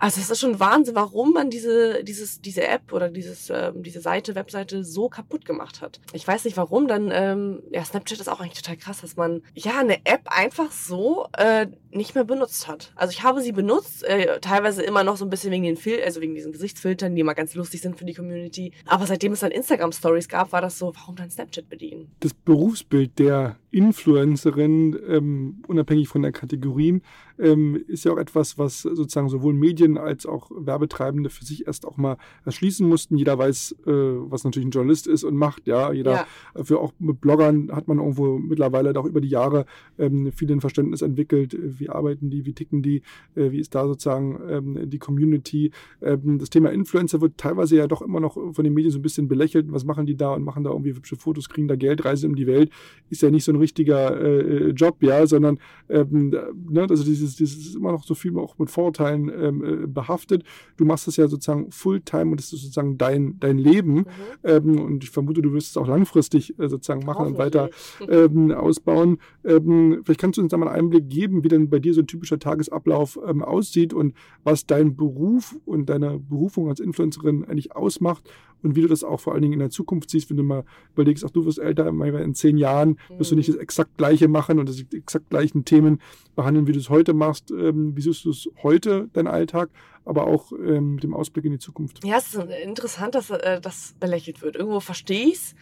Also 0.00 0.18
es 0.18 0.30
ist 0.30 0.40
schon 0.40 0.58
Wahnsinn, 0.58 0.94
warum 0.94 1.32
man 1.32 1.50
diese, 1.50 2.02
dieses, 2.02 2.40
diese 2.40 2.66
App 2.66 2.92
oder 2.92 3.10
dieses, 3.10 3.50
ähm, 3.50 3.82
diese 3.82 4.00
Seite, 4.00 4.34
Webseite 4.34 4.82
so 4.82 5.10
kaputt 5.10 5.44
gemacht 5.44 5.82
hat. 5.82 6.00
Ich 6.14 6.26
weiß 6.26 6.46
nicht 6.46 6.56
warum, 6.56 6.88
dann, 6.88 7.10
ähm, 7.12 7.62
ja, 7.70 7.84
Snapchat 7.84 8.18
ist 8.18 8.28
auch 8.28 8.40
eigentlich 8.40 8.60
total 8.62 8.78
krass, 8.78 9.02
dass 9.02 9.16
man 9.16 9.42
ja 9.54 9.78
eine 9.78 9.98
App 10.06 10.22
einfach 10.24 10.72
so 10.72 11.26
äh, 11.36 11.66
nicht 11.90 12.14
mehr 12.14 12.24
benutzt 12.24 12.66
hat. 12.66 12.92
Also 12.96 13.12
ich 13.12 13.22
habe 13.22 13.42
sie 13.42 13.52
benutzt, 13.52 14.02
äh, 14.04 14.40
teilweise 14.40 14.82
immer 14.82 15.04
noch 15.04 15.18
so 15.18 15.26
ein 15.26 15.30
bisschen 15.30 15.52
wegen 15.52 15.64
den 15.64 15.76
Fil 15.76 16.00
also 16.02 16.22
wegen 16.22 16.34
diesen 16.34 16.52
Gesichtsfiltern, 16.52 17.14
die 17.14 17.20
immer 17.20 17.34
ganz 17.34 17.54
lustig 17.54 17.82
sind 17.82 17.98
für 17.98 18.06
die 18.06 18.14
Community. 18.14 18.72
Aber 18.86 19.06
seitdem 19.06 19.32
es 19.32 19.40
dann 19.40 19.50
Instagram 19.50 19.92
Stories 19.92 20.28
gab, 20.28 20.52
war 20.52 20.62
das 20.62 20.78
so, 20.78 20.94
warum 20.94 21.16
dann 21.16 21.30
Snapchat 21.30 21.68
bedienen? 21.68 22.10
Das 22.20 22.32
Berufsbild 22.32 23.18
der 23.18 23.56
Influencerin, 23.70 24.98
ähm, 25.08 25.62
unabhängig 25.66 26.08
von 26.08 26.22
der 26.22 26.32
Kategorien, 26.32 27.02
ähm, 27.38 27.82
ist 27.86 28.04
ja 28.04 28.12
auch 28.12 28.18
etwas, 28.18 28.58
was 28.58 28.82
sozusagen 28.82 29.28
sowohl 29.28 29.54
Medien 29.54 29.96
als 29.96 30.26
auch 30.26 30.50
Werbetreibende 30.54 31.30
für 31.30 31.44
sich 31.44 31.66
erst 31.66 31.86
auch 31.86 31.96
mal 31.96 32.16
erschließen 32.44 32.86
mussten. 32.86 33.16
Jeder 33.16 33.38
weiß, 33.38 33.76
äh, 33.86 33.90
was 33.90 34.44
natürlich 34.44 34.68
ein 34.68 34.72
Journalist 34.72 35.06
ist 35.06 35.24
und 35.24 35.36
macht. 35.36 35.66
Ja, 35.66 35.92
jeder, 35.92 36.12
ja. 36.12 36.26
Äh, 36.54 36.64
für 36.64 36.80
auch 36.80 36.92
mit 36.98 37.20
Bloggern 37.20 37.70
hat 37.72 37.88
man 37.88 37.98
irgendwo 37.98 38.38
mittlerweile 38.38 38.98
auch 38.98 39.06
über 39.06 39.20
die 39.20 39.28
Jahre 39.28 39.66
ähm, 39.98 40.32
viel 40.32 40.50
ein 40.50 40.60
Verständnis 40.60 41.02
entwickelt. 41.02 41.56
Wie 41.60 41.88
arbeiten 41.88 42.30
die, 42.30 42.44
wie 42.44 42.52
ticken 42.52 42.82
die, 42.82 43.02
äh, 43.34 43.50
wie 43.52 43.60
ist 43.60 43.74
da 43.74 43.86
sozusagen 43.86 44.38
ähm, 44.48 44.90
die 44.90 44.98
Community. 44.98 45.70
Ähm, 46.02 46.38
das 46.38 46.50
Thema 46.50 46.70
Influencer 46.70 47.20
wird 47.20 47.38
teilweise 47.38 47.76
ja 47.76 47.86
doch 47.86 48.02
immer 48.02 48.20
noch 48.20 48.34
von 48.34 48.64
den 48.64 48.74
Medien 48.74 48.90
so 48.90 48.98
ein 48.98 49.02
bisschen 49.02 49.28
belächelt. 49.28 49.72
Was 49.72 49.84
machen 49.84 50.06
die 50.06 50.16
da 50.16 50.34
und 50.34 50.42
machen 50.42 50.64
da 50.64 50.70
irgendwie 50.70 50.94
hübsche 50.94 51.16
Fotos, 51.16 51.48
kriegen 51.48 51.68
da 51.68 51.76
Geld, 51.76 52.04
reisen 52.04 52.30
um 52.30 52.36
die 52.36 52.46
Welt. 52.46 52.70
Ist 53.08 53.22
ja 53.22 53.30
nicht 53.30 53.44
so 53.44 53.52
ein 53.52 53.59
richtiger 53.60 54.20
äh, 54.20 54.70
Job, 54.70 55.02
ja, 55.02 55.26
sondern 55.26 55.58
ähm, 55.88 56.30
ne, 56.30 56.86
also 56.88 57.04
dieses, 57.04 57.36
dieses 57.36 57.66
ist 57.66 57.76
immer 57.76 57.92
noch 57.92 58.04
so 58.04 58.14
viel 58.14 58.36
auch 58.38 58.58
mit 58.58 58.70
Vorurteilen 58.70 59.28
ähm, 59.28 59.64
äh, 59.64 59.86
behaftet. 59.86 60.44
Du 60.76 60.84
machst 60.84 61.06
das 61.06 61.16
ja 61.16 61.28
sozusagen 61.28 61.70
Fulltime 61.70 62.30
und 62.30 62.40
das 62.40 62.52
ist 62.52 62.62
sozusagen 62.62 62.98
dein, 62.98 63.38
dein 63.40 63.58
Leben. 63.58 63.94
Mhm. 63.94 64.04
Ähm, 64.44 64.80
und 64.80 65.04
ich 65.04 65.10
vermute, 65.10 65.42
du 65.42 65.52
wirst 65.52 65.70
es 65.70 65.76
auch 65.76 65.86
langfristig 65.86 66.58
äh, 66.58 66.68
sozusagen 66.68 67.04
machen 67.04 67.26
und 67.26 67.38
weiter 67.38 67.70
ähm, 68.08 68.52
ausbauen. 68.52 69.18
Ähm, 69.44 70.02
vielleicht 70.04 70.20
kannst 70.20 70.38
du 70.38 70.42
uns 70.42 70.50
da 70.50 70.56
mal 70.56 70.68
einen 70.68 70.86
Einblick 70.86 71.08
geben, 71.08 71.44
wie 71.44 71.48
denn 71.48 71.70
bei 71.70 71.78
dir 71.78 71.94
so 71.94 72.00
ein 72.00 72.06
typischer 72.06 72.38
Tagesablauf 72.38 73.18
ähm, 73.26 73.42
aussieht 73.42 73.92
und 73.92 74.14
was 74.44 74.66
dein 74.66 74.96
Beruf 74.96 75.56
und 75.64 75.88
deine 75.88 76.18
Berufung 76.18 76.68
als 76.68 76.80
Influencerin 76.80 77.44
eigentlich 77.44 77.74
ausmacht 77.76 78.30
und 78.62 78.76
wie 78.76 78.82
du 78.82 78.88
das 78.88 79.04
auch 79.04 79.20
vor 79.20 79.32
allen 79.32 79.42
Dingen 79.42 79.54
in 79.54 79.60
der 79.60 79.70
Zukunft 79.70 80.10
siehst, 80.10 80.30
wenn 80.30 80.36
du 80.36 80.42
mal 80.42 80.64
überlegst, 80.92 81.24
ach 81.24 81.30
du 81.30 81.44
wirst 81.44 81.58
älter, 81.58 81.88
in 81.88 82.34
zehn 82.34 82.56
Jahren 82.56 82.98
wirst 83.16 83.30
du 83.30 83.36
nicht. 83.36 83.49
Das 83.50 83.60
exakt 83.60 83.96
gleiche 83.96 84.28
machen 84.28 84.58
und 84.58 84.68
das 84.68 84.84
exakt 84.92 85.30
gleichen 85.30 85.64
Themen 85.64 86.00
behandeln, 86.36 86.66
wie 86.66 86.72
du 86.72 86.78
es 86.78 86.90
heute 86.90 87.14
machst. 87.14 87.50
Ähm, 87.50 87.96
wie 87.96 88.00
siehst 88.00 88.24
du 88.24 88.30
es 88.30 88.48
heute, 88.62 89.08
dein 89.12 89.26
Alltag, 89.26 89.70
aber 90.04 90.26
auch 90.26 90.52
ähm, 90.52 90.94
mit 90.94 91.04
dem 91.04 91.14
Ausblick 91.14 91.44
in 91.44 91.52
die 91.52 91.58
Zukunft? 91.58 92.04
Ja, 92.04 92.18
es 92.18 92.34
ist 92.34 92.44
interessant, 92.64 93.14
dass 93.14 93.30
äh, 93.30 93.60
das 93.60 93.94
belächelt 94.00 94.42
wird. 94.42 94.56
Irgendwo 94.56 94.80
verstehe 94.80 95.26
ich 95.26 95.34
es 95.34 95.54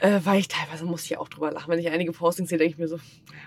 äh, 0.00 0.20
weil 0.24 0.40
ich 0.40 0.48
teilweise 0.48 0.84
muss 0.84 1.04
ich 1.04 1.16
auch 1.18 1.28
drüber 1.28 1.50
lachen. 1.50 1.70
Wenn 1.70 1.78
ich 1.78 1.88
einige 1.88 2.12
Postings 2.12 2.48
sehe, 2.48 2.58
denke 2.58 2.72
ich 2.72 2.78
mir 2.78 2.88
so, 2.88 2.98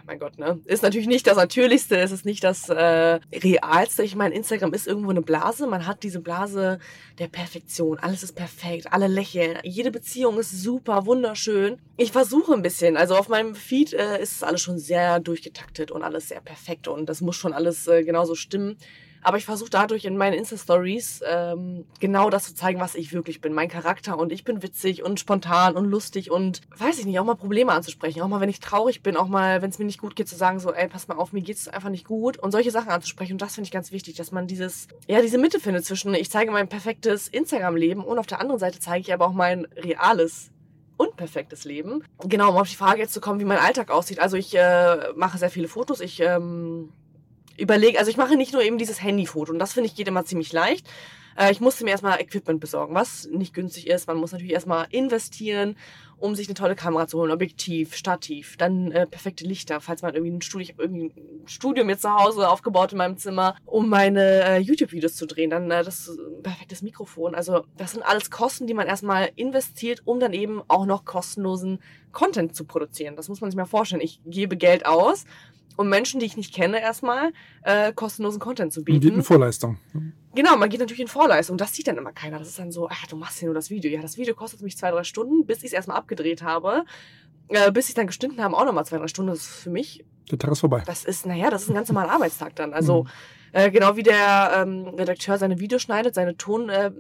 mein 0.06 0.20
Gott, 0.20 0.38
ne? 0.38 0.60
Ist 0.66 0.84
natürlich 0.84 1.08
nicht 1.08 1.28
das 1.28 1.38
Natürlichste, 1.38 1.98
es 1.98 2.12
ist 2.12 2.26
nicht 2.26 2.44
das 2.44 2.70
äh, 2.70 3.20
Realste. 3.34 4.04
Ich 4.04 4.16
meine, 4.16 4.36
Instagram 4.36 4.74
ist 4.74 4.88
irgendwo 4.88 5.12
eine 5.12 5.22
Blase. 5.22 5.68
Man 5.68 5.86
hat 5.86 6.04
diese 6.04 6.20
Blase 6.20 6.80
der 7.20 7.28
Perfektion. 7.28 8.00
Alles 8.00 8.24
ist 8.24 8.34
perfekt, 8.36 8.92
alle 8.92 9.08
lächeln. 9.08 9.60
Jede 9.64 9.92
Beziehung 9.92 10.40
ist 10.40 10.64
super, 10.64 11.06
wunderschön. 11.06 11.78
Ich 11.98 12.12
versuche 12.12 12.54
ein 12.54 12.62
bisschen. 12.62 12.98
Also 12.98 13.16
auf 13.16 13.30
meinem 13.30 13.56
Feed 13.56 13.94
äh, 13.94 14.22
ist 14.22 14.44
alles 14.44 14.62
schon 14.62 14.80
sehr 14.80 15.20
durchgetaktet 15.20 15.92
und 15.92 16.04
alles 16.04 16.30
sehr 16.30 16.42
perfekt 16.42 16.88
und 16.88 17.08
das 17.08 17.22
muss 17.22 17.36
schon 17.36 17.54
alles 17.54 17.88
äh, 17.88 18.04
genauso 18.04 18.36
stimmen. 18.36 18.78
Aber 19.22 19.38
ich 19.38 19.46
versuche 19.46 19.70
dadurch 19.70 20.06
in 20.06 20.18
meinen 20.18 20.34
Insta-Stories 20.34 21.22
ähm, 21.28 21.86
genau 22.00 22.30
das 22.30 22.46
zu 22.46 22.56
zeigen, 22.56 22.80
was 22.80 22.96
ich 22.96 23.14
wirklich 23.14 23.42
bin. 23.42 23.54
Mein 23.54 23.70
Charakter 23.70 24.18
und 24.18 24.32
ich 24.32 24.44
bin 24.44 24.64
witzig 24.64 25.04
und 25.04 25.20
spontan 25.20 25.76
und 25.76 25.86
lustig 25.86 26.32
und 26.32 26.62
weiß 26.78 27.00
ich 27.00 27.06
nicht, 27.06 27.20
auch 27.20 27.26
mal 27.26 27.36
Probleme 27.36 27.72
anzusprechen. 27.72 28.22
Auch 28.22 28.28
mal, 28.28 28.42
wenn 28.42 28.50
ich 28.50 28.60
traurig 28.60 29.04
bin, 29.04 29.18
auch 29.18 29.28
mal, 29.28 29.62
wenn 29.62 29.70
es 29.70 29.80
mir 29.80 29.86
nicht 29.86 30.00
gut 30.00 30.16
geht, 30.16 30.30
zu 30.30 30.36
sagen 30.36 30.60
so, 30.60 30.74
ey, 30.74 30.88
pass 30.88 31.08
mal 31.08 31.18
auf, 31.18 31.34
mir 31.34 31.42
geht 31.42 31.58
es 31.58 31.68
einfach 31.68 31.90
nicht 31.90 32.06
gut 32.06 32.38
und 32.38 32.52
solche 32.52 32.72
Sachen 32.72 32.90
anzusprechen. 32.90 33.34
Und 33.34 33.42
das 33.42 33.56
finde 33.56 33.68
ich 33.68 33.72
ganz 33.72 33.92
wichtig, 33.92 34.16
dass 34.16 34.32
man 34.32 34.48
dieses, 34.48 34.88
ja, 35.08 35.22
diese 35.22 35.38
Mitte 35.38 35.60
findet 35.60 35.86
zwischen, 35.86 36.14
ich 36.14 36.30
zeige 36.30 36.52
mein 36.52 36.70
perfektes 36.70 37.28
Instagram-Leben 37.28 38.04
und 38.04 38.20
auf 38.20 38.28
der 38.28 38.40
anderen 38.40 38.60
Seite 38.60 38.80
zeige 38.80 39.02
ich 39.02 39.14
aber 39.14 39.28
auch 39.28 39.34
mein 39.34 39.66
reales 39.76 40.52
unperfektes 41.00 41.64
Leben. 41.64 42.04
Genau, 42.26 42.50
um 42.50 42.58
auf 42.58 42.70
die 42.70 42.76
Frage 42.76 43.00
jetzt 43.00 43.14
zu 43.14 43.22
kommen, 43.22 43.40
wie 43.40 43.46
mein 43.46 43.58
Alltag 43.58 43.90
aussieht. 43.90 44.20
Also 44.20 44.36
ich 44.36 44.56
äh, 44.56 45.14
mache 45.16 45.38
sehr 45.38 45.50
viele 45.50 45.70
Fotos. 45.70 46.02
Ich 46.02 46.20
ähm, 46.20 46.92
überlege, 47.60 48.00
also 48.00 48.10
ich 48.10 48.18
mache 48.18 48.36
nicht 48.36 48.54
nur 48.54 48.62
eben 48.62 48.78
dieses 48.78 49.02
Handyfoto 49.02 49.52
und 49.52 49.60
das 49.60 49.74
finde 49.74 49.88
ich 49.88 49.96
geht 49.96 50.08
immer 50.08 50.26
ziemlich 50.26 50.54
leicht. 50.54 50.88
Äh, 51.40 51.52
ich 51.52 51.62
musste 51.62 51.84
mir 51.84 51.92
erstmal 51.92 52.20
Equipment 52.20 52.60
besorgen, 52.60 52.96
was 52.96 53.28
nicht 53.32 53.54
günstig 53.54 53.88
ist. 53.88 54.08
Man 54.08 54.18
muss 54.18 54.32
natürlich 54.32 54.54
erstmal 54.54 54.88
investieren, 54.92 55.76
um 56.18 56.36
sich 56.36 56.48
eine 56.48 56.54
tolle 56.54 56.76
Kamera 56.76 57.08
zu 57.08 57.18
holen, 57.18 57.32
Objektiv, 57.32 57.96
Stativ, 57.96 58.58
dann 58.58 58.92
äh, 58.92 59.08
perfekte 59.08 59.46
Lichter, 59.46 59.80
falls 59.80 60.02
man 60.02 60.14
irgendwie 60.14 60.34
ein 60.34 60.42
Studio, 60.42 60.64
ich 60.64 60.74
habe 60.74 60.84
irgendwie 60.84 61.06
ein 61.06 61.48
Studio 61.48 61.86
mir 61.86 61.98
zu 61.98 62.14
Hause 62.14 62.50
aufgebaut 62.50 62.92
in 62.92 62.98
meinem 62.98 63.18
Zimmer, 63.18 63.56
um 63.66 63.88
meine 63.88 64.44
äh, 64.44 64.58
YouTube-Videos 64.58 65.16
zu 65.16 65.26
drehen, 65.26 65.50
dann 65.50 65.72
äh, 65.72 65.84
das 65.84 66.12
perfektes 66.44 66.82
Mikrofon. 66.82 67.36
Also 67.36 67.64
das 67.78 67.94
sind 67.94 68.04
alles 68.04 68.30
Kosten, 68.30 68.68
die 68.68 68.74
man 68.74 68.88
erstmal 68.88 69.30
investiert, 69.36 70.02
um 70.04 70.20
dann 70.20 70.34
eben 70.34 70.62
auch 70.68 70.86
noch 70.86 71.06
kostenlosen 71.06 71.80
Content 72.12 72.54
zu 72.54 72.66
produzieren. 72.66 73.16
Das 73.16 73.30
muss 73.30 73.40
man 73.40 73.50
sich 73.50 73.58
mal 73.58 73.66
vorstellen. 73.66 74.02
Ich 74.02 74.20
gebe 74.26 74.58
Geld 74.58 74.86
aus 74.86 75.26
um 75.80 75.88
Menschen, 75.88 76.20
die 76.20 76.26
ich 76.26 76.36
nicht 76.36 76.54
kenne, 76.54 76.82
erstmal 76.82 77.32
äh, 77.64 77.94
kostenlosen 77.94 78.42
Content 78.42 78.74
zu 78.74 78.84
bieten. 78.84 78.98
Man 78.98 79.02
geht 79.02 79.14
in 79.14 79.24
Vorleistung. 79.24 79.78
Genau, 80.36 80.58
man 80.58 80.68
geht 80.68 80.82
natürlich 80.82 81.00
in 81.00 81.08
Vorleistung. 81.08 81.56
Das 81.56 81.74
sieht 81.74 81.88
dann 81.88 81.96
immer 81.96 82.12
keiner. 82.12 82.38
Das 82.38 82.50
ist 82.50 82.60
dann 82.60 82.70
so, 82.70 82.90
ach, 82.90 83.08
du 83.08 83.16
machst 83.16 83.42
ja 83.42 83.46
nur 83.46 83.56
das 83.56 83.70
Video. 83.70 83.90
Ja, 83.90 84.02
das 84.02 84.18
Video 84.18 84.36
kostet 84.36 84.62
mich 84.62 84.78
zwei, 84.78 84.92
drei 84.92 85.06
Stunden, 85.06 85.46
bis 85.46 85.60
ich 85.60 85.68
es 85.68 85.72
erstmal 85.72 85.96
abgedreht 85.96 86.44
habe. 86.44 86.84
Äh, 87.48 87.72
bis 87.72 87.88
ich 87.88 87.96
dann 87.96 88.08
geschnitten 88.08 88.44
habe, 88.44 88.58
auch 88.58 88.66
nochmal 88.66 88.86
zwei, 88.86 88.98
drei 88.98 89.08
Stunden. 89.08 89.32
Das 89.32 89.40
ist 89.40 89.48
für 89.48 89.70
mich. 89.70 90.04
Der 90.30 90.38
Tag 90.38 90.52
ist 90.52 90.60
vorbei. 90.60 90.84
Das 90.86 91.06
ist, 91.06 91.26
naja, 91.26 91.50
das 91.50 91.64
ist 91.64 91.70
ein 91.70 91.76
ganz 91.76 91.88
normaler 91.88 92.12
Arbeitstag 92.12 92.58
dann. 92.58 92.74
Also, 92.74 93.04
mhm. 93.04 93.10
äh, 93.54 93.72
genau 93.72 93.96
wie 93.96 94.04
der 94.04 94.52
ähm, 94.58 94.86
Redakteur 94.98 95.38
seine 95.38 95.62
Videos 95.62 95.82
schneidet, 95.82 96.14
seine 96.14 96.36
Ton. 96.36 96.68
Äh, 96.68 96.92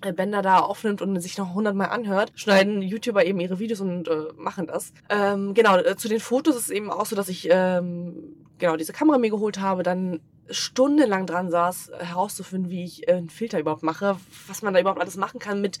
Bänder 0.00 0.42
da 0.42 0.60
aufnimmt 0.60 1.02
und 1.02 1.20
sich 1.20 1.38
noch 1.38 1.54
hundertmal 1.54 1.88
anhört, 1.88 2.32
schneiden 2.36 2.82
YouTuber 2.82 3.24
eben 3.24 3.40
ihre 3.40 3.58
Videos 3.58 3.80
und 3.80 4.06
äh, 4.06 4.32
machen 4.36 4.66
das. 4.66 4.92
Ähm, 5.08 5.54
genau, 5.54 5.76
äh, 5.76 5.96
zu 5.96 6.08
den 6.08 6.20
Fotos 6.20 6.54
ist 6.54 6.62
es 6.62 6.70
eben 6.70 6.90
auch 6.90 7.06
so, 7.06 7.16
dass 7.16 7.28
ich 7.28 7.48
ähm, 7.50 8.36
genau 8.58 8.76
diese 8.76 8.92
Kamera 8.92 9.18
mir 9.18 9.30
geholt 9.30 9.58
habe, 9.58 9.82
dann 9.82 10.20
stundenlang 10.50 11.26
dran 11.26 11.50
saß, 11.50 11.90
herauszufinden, 11.98 12.70
wie 12.70 12.84
ich 12.84 13.08
äh, 13.08 13.12
einen 13.12 13.30
Filter 13.30 13.58
überhaupt 13.58 13.82
mache, 13.82 14.16
was 14.46 14.62
man 14.62 14.72
da 14.72 14.80
überhaupt 14.80 15.00
alles 15.00 15.16
machen 15.16 15.40
kann 15.40 15.60
mit, 15.60 15.78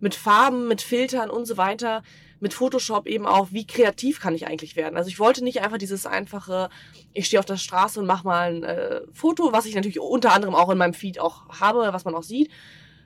mit 0.00 0.14
Farben, 0.14 0.68
mit 0.68 0.82
Filtern 0.82 1.30
und 1.30 1.46
so 1.46 1.56
weiter, 1.56 2.02
mit 2.40 2.54
Photoshop 2.54 3.06
eben 3.06 3.26
auch, 3.26 3.48
wie 3.50 3.66
kreativ 3.66 4.20
kann 4.20 4.34
ich 4.34 4.46
eigentlich 4.46 4.76
werden. 4.76 4.96
Also 4.96 5.08
ich 5.08 5.18
wollte 5.18 5.44
nicht 5.44 5.62
einfach 5.62 5.78
dieses 5.78 6.06
einfache, 6.06 6.70
ich 7.12 7.26
stehe 7.26 7.38
auf 7.38 7.46
der 7.46 7.56
Straße 7.56 8.00
und 8.00 8.06
mache 8.06 8.26
mal 8.26 8.50
ein 8.50 8.62
äh, 8.62 9.00
Foto, 9.12 9.52
was 9.52 9.66
ich 9.66 9.74
natürlich 9.74 10.00
unter 10.00 10.32
anderem 10.32 10.54
auch 10.54 10.70
in 10.70 10.78
meinem 10.78 10.94
Feed 10.94 11.20
auch 11.20 11.48
habe, 11.60 11.92
was 11.92 12.04
man 12.04 12.14
auch 12.14 12.22
sieht, 12.22 12.50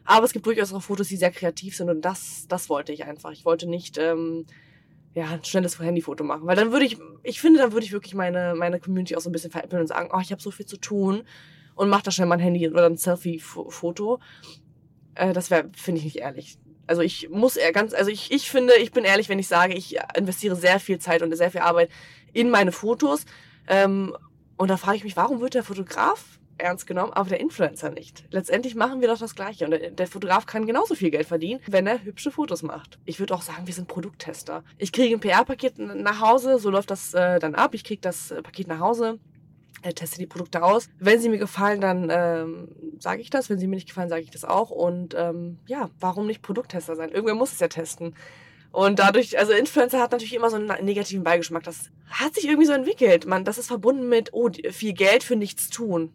aber 0.05 0.27
es 0.27 0.33
gibt 0.33 0.47
durchaus 0.47 0.73
auch 0.73 0.83
Fotos, 0.83 1.09
die 1.09 1.17
sehr 1.17 1.31
kreativ 1.31 1.77
sind 1.77 1.91
und 1.91 2.03
das, 2.03 2.47
das 2.49 2.69
wollte 2.69 2.93
ich 2.93 3.05
einfach. 3.05 3.33
Ich 3.33 3.45
wollte 3.45 3.67
nicht 3.67 3.99
ähm, 3.99 4.47
ja, 5.15 5.31
ein 5.31 5.45
schnelles 5.45 5.79
Handyfoto 5.79 6.25
machen, 6.25 6.47
weil 6.47 6.57
dann 6.57 6.73
würde 6.73 6.85
ich, 6.85 6.99
ich 7.23 7.41
finde, 7.41 7.61
dann 7.61 7.73
würde 7.73 7.87
ich 7.87 7.93
wirklich 7.93 8.15
meine, 8.15 8.55
meine 8.55 8.81
Community 8.81 9.17
auch 9.17 9.21
so 9.21 9.31
ein 9.31 9.33
bisschen 9.33 9.51
veräppeln 9.51 9.81
und 9.81 9.89
sagen, 9.89 10.11
oh, 10.13 10.21
ich 10.21 10.33
habe 10.33 10.43
so 10.43 10.51
viel 10.51 10.67
zu 10.67 10.77
tun 10.77 11.23
und 11.75 11.89
mach 11.89 12.03
da 12.03 12.11
schnell 12.11 12.27
mal 12.27 12.35
ein 12.35 12.41
Handy 12.41 12.69
oder 12.69 12.87
ein 12.87 12.97
Selfie-Foto. 12.97 14.21
Äh, 15.15 15.33
das 15.33 15.51
wäre, 15.51 15.71
finde 15.77 16.01
ich, 16.01 16.05
nicht 16.05 16.17
ehrlich. 16.17 16.59
Also 16.87 17.01
ich 17.01 17.31
muss 17.31 17.57
eher 17.57 17.73
ganz, 17.73 17.95
also 17.95 18.11
ich, 18.11 18.31
ich 18.31 18.51
finde, 18.51 18.75
ich 18.75 18.93
bin 18.93 19.05
ehrlich, 19.05 19.29
wenn 19.29 19.39
ich 19.39 19.49
sage, 19.49 19.75
ich 19.75 19.97
investiere 20.17 20.55
sehr 20.55 20.79
viel 20.81 20.99
Zeit 20.99 21.23
und 21.23 21.35
sehr 21.35 21.51
viel 21.51 21.63
Arbeit 21.63 21.91
in 22.33 22.51
meine 22.51 22.73
Fotos. 22.73 23.25
Ähm, 23.69 24.15
und 24.57 24.69
da 24.69 24.77
frage 24.77 24.99
ich 24.99 25.05
mich, 25.05 25.17
warum 25.17 25.41
wird 25.41 25.55
der 25.55 25.65
Fotograf 25.65 26.39
ernst 26.59 26.87
genommen, 26.87 27.13
aber 27.13 27.29
der 27.29 27.41
Influencer 27.41 27.91
nicht. 27.91 28.25
Letztendlich 28.31 28.75
machen 28.75 29.01
wir 29.01 29.09
doch 29.09 29.19
das 29.19 29.35
Gleiche. 29.35 29.67
Und 29.67 29.99
der, 29.99 30.07
Fotograf 30.07 30.47
kann 30.47 30.67
genauso 30.67 30.95
viel 30.95 31.11
Geld 31.11 31.27
verdienen, 31.27 31.61
wenn 31.67 31.87
er 31.87 32.03
hübsche 32.03 32.31
Fotos 32.31 32.63
macht. 32.63 32.99
Ich 33.05 33.19
würde 33.19 33.35
auch 33.35 33.43
sagen, 33.43 33.67
wir 33.67 33.75
sind 33.75 33.89
Produkttester. 33.89 34.65
Ich 34.79 34.93
kriege 34.93 35.15
ein 35.15 35.21
PR-Paket 35.21 35.79
nach 35.79 36.21
Hause, 36.21 36.59
so 36.59 36.71
läuft 36.71 36.91
das 36.91 37.15
äh, 37.15 37.39
dann 37.39 37.55
ab. 37.55 37.75
Ich 37.75 37.85
kriege 37.85 38.01
das 38.01 38.31
äh, 38.31 38.43
Paket 38.43 38.69
nach 38.69 38.81
Hause, 38.81 39.19
äh, 39.83 39.93
teste 39.93 40.19
die 40.19 40.27
Produkte 40.27 40.63
aus. 40.63 40.89
Wenn 40.99 41.21
sie 41.21 41.29
mir 41.29 41.39
gefallen, 41.39 41.81
dann 41.81 42.09
ähm, 42.11 42.69
sage 42.99 43.21
ich 43.21 43.31
das. 43.31 43.51
Wenn 43.51 43.59
sie 43.59 43.67
mir 43.67 43.77
nicht 43.77 43.89
gefallen, 43.89 44.09
sage 44.09 44.23
ich 44.23 44.31
das 44.31 44.45
auch. 44.45 44.71
Und 44.71 45.15
ähm, 45.17 45.59
ja, 45.67 45.91
warum 46.01 46.27
nicht 46.27 46.43
Produkttester 46.43 46.97
sein? 46.97 47.11
Irgendwer 47.11 47.35
muss 47.35 47.53
es 47.53 47.61
ja 47.61 47.69
testen. 47.69 48.15
Und 48.71 48.99
dadurch, 48.99 49.39
also 49.39 49.53
Influencer 49.53 50.01
hat 50.01 50.11
natürlich 50.11 50.35
immer 50.35 50.51
so 50.51 50.57
einen 50.57 50.85
negativen 50.85 51.23
Beigeschmack. 51.23 51.63
Das 51.63 51.91
hat 52.11 52.35
sich 52.35 52.47
irgendwie 52.47 52.67
so 52.67 52.73
entwickelt. 52.73 53.25
Man, 53.25 53.45
das 53.45 53.57
ist 53.57 53.69
verbunden 53.69 54.09
mit, 54.09 54.31
oh, 54.33 54.51
viel 54.71 54.95
Geld 54.95 55.23
für 55.23 55.37
nichts 55.37 55.69
tun 55.71 56.13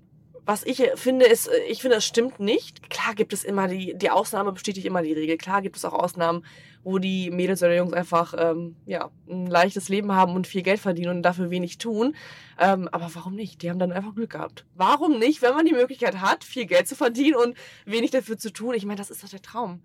was 0.49 0.63
ich 0.63 0.81
finde, 0.95 1.27
ist, 1.27 1.47
äh, 1.47 1.59
ich 1.69 1.83
finde, 1.83 1.97
das 1.97 2.05
stimmt 2.05 2.39
nicht. 2.39 2.89
Klar 2.89 3.13
gibt 3.13 3.33
es 3.33 3.43
immer 3.43 3.67
die, 3.67 3.93
die 3.95 4.09
Ausnahme 4.09 4.51
bestätigt 4.51 4.88
immer 4.88 5.03
die 5.03 5.13
Regel. 5.13 5.38
Klar 5.38 5.62
gibt 5.62 5.77
es 5.77 5.85
auch 5.85 5.93
Ausnahmen, 5.93 6.43
wo 6.83 6.97
die 6.97 7.29
Mädels 7.29 7.62
oder 7.62 7.75
Jungs 7.75 7.93
einfach, 7.93 8.33
ähm, 8.35 8.75
ja, 8.88 9.12
ein 9.29 9.45
leichtes 9.45 9.89
Leben 9.89 10.12
haben 10.12 10.33
und 10.33 10.47
viel 10.47 10.63
Geld 10.63 10.79
verdienen 10.79 11.17
und 11.17 11.21
dafür 11.21 11.51
wenig 11.51 11.77
tun. 11.77 12.15
Ähm, 12.57 12.89
aber 12.91 13.12
warum 13.13 13.35
nicht? 13.35 13.62
Die 13.62 13.69
haben 13.69 13.77
dann 13.77 13.91
einfach 13.91 14.15
Glück 14.15 14.31
gehabt. 14.31 14.65
Warum 14.73 15.19
nicht, 15.19 15.43
wenn 15.43 15.53
man 15.53 15.67
die 15.67 15.73
Möglichkeit 15.73 16.19
hat, 16.19 16.43
viel 16.43 16.65
Geld 16.65 16.88
zu 16.88 16.95
verdienen 16.95 17.35
und 17.35 17.55
wenig 17.85 18.09
dafür 18.09 18.39
zu 18.39 18.51
tun? 18.51 18.73
Ich 18.73 18.88
meine, 18.88 18.97
das 18.97 19.12
ist 19.12 19.23
doch 19.23 19.29
der 19.29 19.43
Traum. 19.43 19.83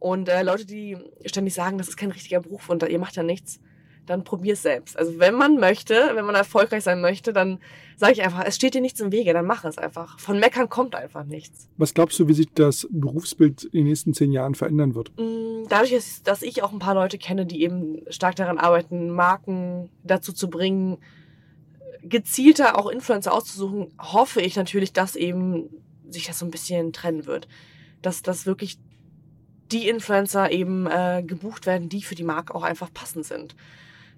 Und 0.00 0.28
äh, 0.28 0.42
Leute, 0.42 0.66
die 0.66 0.98
ständig 1.26 1.54
sagen, 1.54 1.78
das 1.78 1.86
ist 1.86 1.96
kein 1.96 2.10
richtiger 2.10 2.40
Beruf 2.40 2.68
und 2.68 2.82
ihr 2.82 2.98
macht 2.98 3.14
ja 3.14 3.22
nichts, 3.22 3.60
dann 4.06 4.24
probier 4.24 4.54
es 4.54 4.62
selbst. 4.62 4.98
Also 4.98 5.18
wenn 5.18 5.34
man 5.34 5.58
möchte, 5.58 6.10
wenn 6.14 6.24
man 6.24 6.34
erfolgreich 6.34 6.82
sein 6.82 7.00
möchte, 7.00 7.32
dann 7.32 7.58
sage 7.96 8.14
ich 8.14 8.22
einfach, 8.22 8.44
es 8.44 8.56
steht 8.56 8.74
dir 8.74 8.80
nichts 8.80 9.00
im 9.00 9.12
Wege, 9.12 9.32
dann 9.32 9.46
mach 9.46 9.64
es 9.64 9.78
einfach. 9.78 10.18
Von 10.18 10.40
Meckern 10.40 10.68
kommt 10.68 10.94
einfach 10.94 11.24
nichts. 11.24 11.68
Was 11.76 11.94
glaubst 11.94 12.18
du, 12.18 12.26
wie 12.26 12.34
sich 12.34 12.48
das 12.52 12.88
Berufsbild 12.90 13.64
in 13.64 13.70
den 13.70 13.86
nächsten 13.86 14.12
zehn 14.12 14.32
Jahren 14.32 14.54
verändern 14.54 14.94
wird? 14.94 15.12
Mm, 15.18 15.68
dadurch, 15.68 15.94
dass 16.24 16.42
ich 16.42 16.62
auch 16.62 16.72
ein 16.72 16.80
paar 16.80 16.94
Leute 16.94 17.18
kenne, 17.18 17.46
die 17.46 17.62
eben 17.62 18.02
stark 18.08 18.36
daran 18.36 18.58
arbeiten, 18.58 19.10
Marken 19.10 19.88
dazu 20.02 20.32
zu 20.32 20.50
bringen, 20.50 20.98
gezielter 22.02 22.78
auch 22.78 22.88
Influencer 22.88 23.32
auszusuchen, 23.32 23.94
hoffe 24.00 24.40
ich 24.40 24.56
natürlich, 24.56 24.92
dass 24.92 25.14
eben 25.14 25.68
sich 26.10 26.26
das 26.26 26.40
so 26.40 26.44
ein 26.44 26.50
bisschen 26.50 26.92
trennen 26.92 27.26
wird. 27.26 27.46
Dass 28.02 28.22
das 28.22 28.46
wirklich 28.46 28.78
die 29.70 29.88
Influencer 29.88 30.50
eben 30.50 30.86
äh, 30.86 31.22
gebucht 31.24 31.66
werden, 31.66 31.88
die 31.88 32.02
für 32.02 32.14
die 32.14 32.24
Marke 32.24 32.54
auch 32.54 32.62
einfach 32.62 32.92
passend 32.92 33.24
sind. 33.24 33.54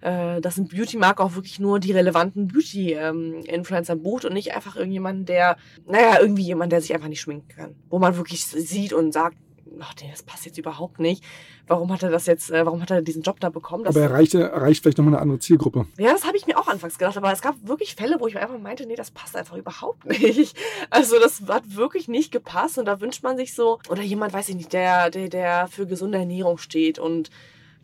Äh, 0.04 0.42
dass 0.42 0.58
ein 0.58 0.68
Beauty-Marke 0.68 1.22
auch 1.22 1.34
wirklich 1.34 1.58
nur 1.58 1.80
die 1.80 1.92
relevanten 1.92 2.48
Beauty-Influencer 2.48 3.94
ähm, 3.94 4.02
bucht 4.02 4.26
und 4.26 4.34
nicht 4.34 4.54
einfach 4.54 4.76
irgendjemanden, 4.76 5.24
der, 5.24 5.56
naja, 5.86 6.18
irgendwie 6.20 6.42
jemand, 6.42 6.72
der 6.72 6.82
sich 6.82 6.92
einfach 6.92 7.08
nicht 7.08 7.22
schminken 7.22 7.48
kann. 7.48 7.74
Wo 7.88 7.98
man 7.98 8.14
wirklich 8.18 8.44
sieht 8.44 8.92
und 8.92 9.12
sagt, 9.12 9.38
ach 9.80 9.94
nee, 10.02 10.10
das 10.10 10.22
passt 10.22 10.44
jetzt 10.44 10.58
überhaupt 10.58 11.00
nicht. 11.00 11.24
Warum 11.66 11.90
hat 11.90 12.02
er 12.02 12.10
das 12.10 12.26
jetzt, 12.26 12.50
äh, 12.50 12.66
warum 12.66 12.82
hat 12.82 12.90
er 12.90 13.00
diesen 13.00 13.22
Job 13.22 13.40
da 13.40 13.48
bekommen? 13.48 13.86
Aber 13.86 13.98
er 13.98 14.10
erreicht, 14.10 14.34
erreicht 14.34 14.82
vielleicht 14.82 14.98
nochmal 14.98 15.14
eine 15.14 15.22
andere 15.22 15.38
Zielgruppe. 15.38 15.86
Ja, 15.96 16.12
das 16.12 16.26
habe 16.26 16.36
ich 16.36 16.46
mir 16.46 16.58
auch 16.58 16.68
anfangs 16.68 16.98
gedacht, 16.98 17.16
aber 17.16 17.32
es 17.32 17.40
gab 17.40 17.54
wirklich 17.66 17.94
Fälle, 17.94 18.16
wo 18.20 18.26
ich 18.26 18.36
einfach 18.36 18.58
meinte, 18.58 18.84
nee, 18.84 18.96
das 18.96 19.10
passt 19.10 19.34
einfach 19.34 19.56
überhaupt 19.56 20.04
nicht. 20.20 20.54
Also 20.90 21.18
das 21.18 21.40
hat 21.48 21.76
wirklich 21.76 22.08
nicht 22.08 22.30
gepasst 22.30 22.76
und 22.76 22.84
da 22.84 23.00
wünscht 23.00 23.22
man 23.22 23.38
sich 23.38 23.54
so, 23.54 23.78
oder 23.88 24.02
jemand, 24.02 24.34
weiß 24.34 24.50
ich 24.50 24.56
nicht, 24.56 24.74
der, 24.74 25.08
der, 25.08 25.30
der 25.30 25.68
für 25.68 25.86
gesunde 25.86 26.18
Ernährung 26.18 26.58
steht 26.58 26.98
und 26.98 27.30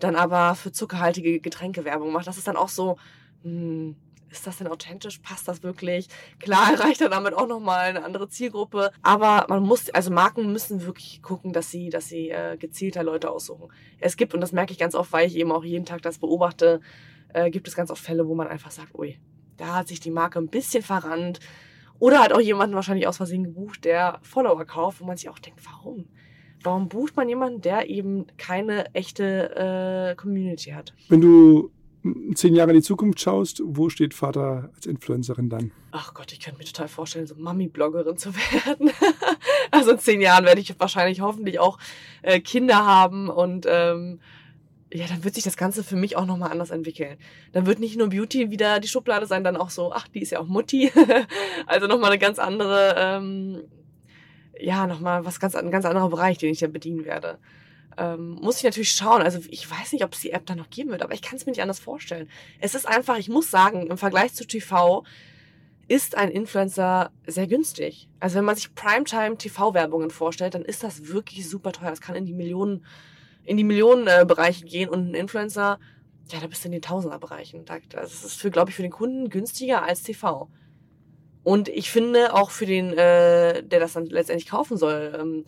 dann 0.01 0.17
aber 0.17 0.55
für 0.55 0.73
zuckerhaltige 0.73 1.41
Getränke 1.41 1.85
Werbung 1.85 2.13
macht. 2.13 2.27
Das 2.27 2.39
ist 2.39 2.49
dann 2.49 2.57
auch 2.57 2.69
so, 2.69 2.97
hm, 3.43 3.97
ist 4.31 4.47
das 4.47 4.59
denn 4.59 4.69
authentisch? 4.69 5.19
Passt 5.19 5.49
das 5.49 5.63
wirklich? 5.63 6.09
Klar 6.39 6.73
erreicht 6.73 7.01
er 7.01 7.09
damit 7.09 7.35
auch 7.35 7.47
nochmal 7.47 7.91
eine 7.91 8.05
andere 8.05 8.29
Zielgruppe. 8.29 8.91
Aber 9.03 9.47
man 9.49 9.63
muss, 9.63 9.91
also 9.91 10.11
Marken 10.11 10.53
müssen 10.53 10.87
wirklich 10.87 11.23
gucken, 11.23 11.53
dass 11.53 11.71
sie, 11.71 11.91
dass 11.91 12.09
sie 12.09 12.31
äh, 12.31 12.57
gezielter 12.57 13.03
Leute 13.03 13.31
aussuchen. 13.31 13.69
Es 13.99 14.17
gibt, 14.17 14.35
und 14.35 14.41
das 14.41 14.53
merke 14.53 14.73
ich 14.73 14.79
ganz 14.79 14.95
oft, 14.95 15.13
weil 15.13 15.27
ich 15.27 15.37
eben 15.37 15.53
auch 15.53 15.65
jeden 15.65 15.85
Tag 15.85 16.03
das 16.03 16.19
beobachte, 16.19 16.81
äh, 17.33 17.51
gibt 17.51 17.69
es 17.69 17.77
ganz 17.77 17.91
oft 17.91 18.03
Fälle, 18.03 18.27
wo 18.29 18.35
man 18.35 18.49
einfach 18.49 18.71
sagt, 18.71 18.95
ui, 18.95 19.19
da 19.57 19.77
hat 19.77 19.89
sich 19.89 20.01
die 20.01 20.11
Marke 20.11 20.39
ein 20.39 20.49
bisschen 20.49 20.83
verrannt. 20.83 21.41
Oder 21.99 22.21
hat 22.21 22.33
auch 22.33 22.41
jemanden 22.41 22.75
wahrscheinlich 22.75 23.07
aus 23.07 23.19
Versehen 23.19 23.45
gebucht, 23.45 23.85
der 23.85 24.21
Follower 24.23 24.65
kauft, 24.65 25.01
wo 25.01 25.05
man 25.05 25.19
sich 25.19 25.29
auch 25.29 25.39
denkt, 25.39 25.61
warum? 25.67 26.07
Warum 26.63 26.89
bucht 26.89 27.17
man 27.17 27.29
jemanden, 27.29 27.61
der 27.61 27.89
eben 27.89 28.27
keine 28.37 28.95
echte 28.95 30.11
äh, 30.11 30.15
Community 30.15 30.71
hat? 30.71 30.93
Wenn 31.09 31.21
du 31.21 31.71
zehn 32.35 32.55
Jahre 32.55 32.71
in 32.71 32.77
die 32.77 32.83
Zukunft 32.83 33.21
schaust, 33.21 33.63
wo 33.65 33.89
steht 33.89 34.15
Vater 34.15 34.71
als 34.75 34.87
Influencerin 34.87 35.51
dann? 35.51 35.71
Ach 35.93 36.15
Gott, 36.15 36.33
ich 36.33 36.41
könnte 36.41 36.59
mir 36.59 36.65
total 36.65 36.89
vorstellen, 36.89 37.27
so 37.27 37.35
Mami-Bloggerin 37.35 38.17
zu 38.17 38.35
werden. 38.65 38.91
also 39.71 39.93
in 39.93 39.99
zehn 39.99 40.21
Jahren 40.21 40.45
werde 40.45 40.61
ich 40.61 40.79
wahrscheinlich 40.79 41.21
hoffentlich 41.21 41.59
auch 41.59 41.79
äh, 42.23 42.41
Kinder 42.41 42.85
haben 42.87 43.29
und 43.29 43.67
ähm, 43.69 44.21
ja, 44.93 45.07
dann 45.07 45.23
wird 45.23 45.35
sich 45.35 45.45
das 45.45 45.57
Ganze 45.57 45.85
für 45.85 45.97
mich 45.97 46.17
auch 46.17 46.27
nochmal 46.27 46.51
anders 46.51 46.71
entwickeln. 46.71 47.17
Dann 47.53 47.67
wird 47.67 47.79
nicht 47.79 47.97
nur 47.97 48.09
Beauty 48.09 48.51
wieder 48.51 48.81
die 48.81 48.89
Schublade 48.89 49.27
sein, 49.27 49.45
dann 49.45 49.57
auch 49.57 49.71
so, 49.71 49.93
ach, 49.93 50.09
die 50.09 50.21
ist 50.21 50.33
ja 50.33 50.41
auch 50.41 50.49
Mutti. 50.49 50.91
also 51.67 51.87
nochmal 51.87 52.11
eine 52.11 52.19
ganz 52.19 52.39
andere, 52.41 52.95
ähm, 52.99 53.63
ja, 54.61 54.87
nochmal 54.87 55.25
was 55.25 55.41
ganz, 55.41 55.55
ein 55.55 55.71
ganz 55.71 55.85
anderer 55.85 56.09
Bereich, 56.09 56.39
den 56.39 56.53
ich 56.53 56.61
da 56.61 56.67
bedienen 56.67 57.05
werde 57.05 57.39
ähm, 58.01 58.39
muss 58.41 58.59
ich 58.59 58.65
natürlich 58.65 58.93
schauen. 58.93 59.23
Also 59.23 59.41
ich 59.51 59.71
weiß 59.71 59.93
nicht, 59.93 60.05
ob 60.05 60.15
es 60.15 60.21
die 60.21 60.33
App 60.33 60.47
dann 60.47 60.59
noch 60.59 60.71
geben 60.71 60.91
wird, 60.91 61.03
aber 61.03 61.15
ich 61.15 61.23
kann 61.23 61.37
es 61.37 61.47
mir 61.47 61.53
nicht 61.53 61.63
anders 61.63 61.81
vorstellen. 61.81 62.29
Es 62.61 62.75
ist 62.75 62.89
einfach, 62.89 63.19
ich 63.19 63.29
muss 63.29 63.51
sagen, 63.51 63.87
im 63.87 63.99
Vergleich 63.99 64.35
zu 64.35 64.47
TV 64.47 65.05
ist 65.87 66.17
ein 66.17 66.31
Influencer 66.31 67.11
sehr 67.27 67.47
günstig. 67.47 68.09
Also 68.21 68.37
wenn 68.37 68.45
man 68.45 68.57
sich 68.57 68.75
Primetime 68.75 69.37
TV-Werbungen 69.37 70.11
vorstellt, 70.11 70.55
dann 70.55 70.65
ist 70.65 70.83
das 70.83 71.09
wirklich 71.09 71.49
super 71.49 71.73
teuer. 71.73 71.91
Das 71.91 72.01
kann 72.01 72.15
in 72.15 72.27
die 72.27 72.33
Millionen, 72.33 72.87
in 73.45 73.57
die 73.57 73.65
Millionenbereiche 73.65 74.65
äh, 74.65 74.69
gehen 74.69 74.89
und 74.89 75.11
ein 75.11 75.15
Influencer, 75.15 75.79
ja, 76.31 76.39
da 76.41 76.47
bist 76.47 76.63
du 76.63 76.69
in 76.69 76.73
den 76.73 76.83
Tausenderbereichen. 76.83 77.65
Das 77.91 78.25
ist 78.25 78.41
für, 78.41 78.51
glaube 78.51 78.71
ich, 78.71 78.77
für 78.77 78.83
den 78.83 78.93
Kunden 78.93 79.31
günstiger 79.31 79.83
als 79.83 80.03
TV. 80.03 80.49
Und 81.43 81.69
ich 81.69 81.91
finde 81.91 82.35
auch 82.35 82.51
für 82.51 82.67
den, 82.67 82.93
äh, 82.93 83.63
der 83.63 83.81
das 83.81 83.95
dann 83.95 84.07
letztendlich 84.07 84.49
kaufen 84.49 84.77
soll, 84.77 85.17
ähm, 85.19 85.45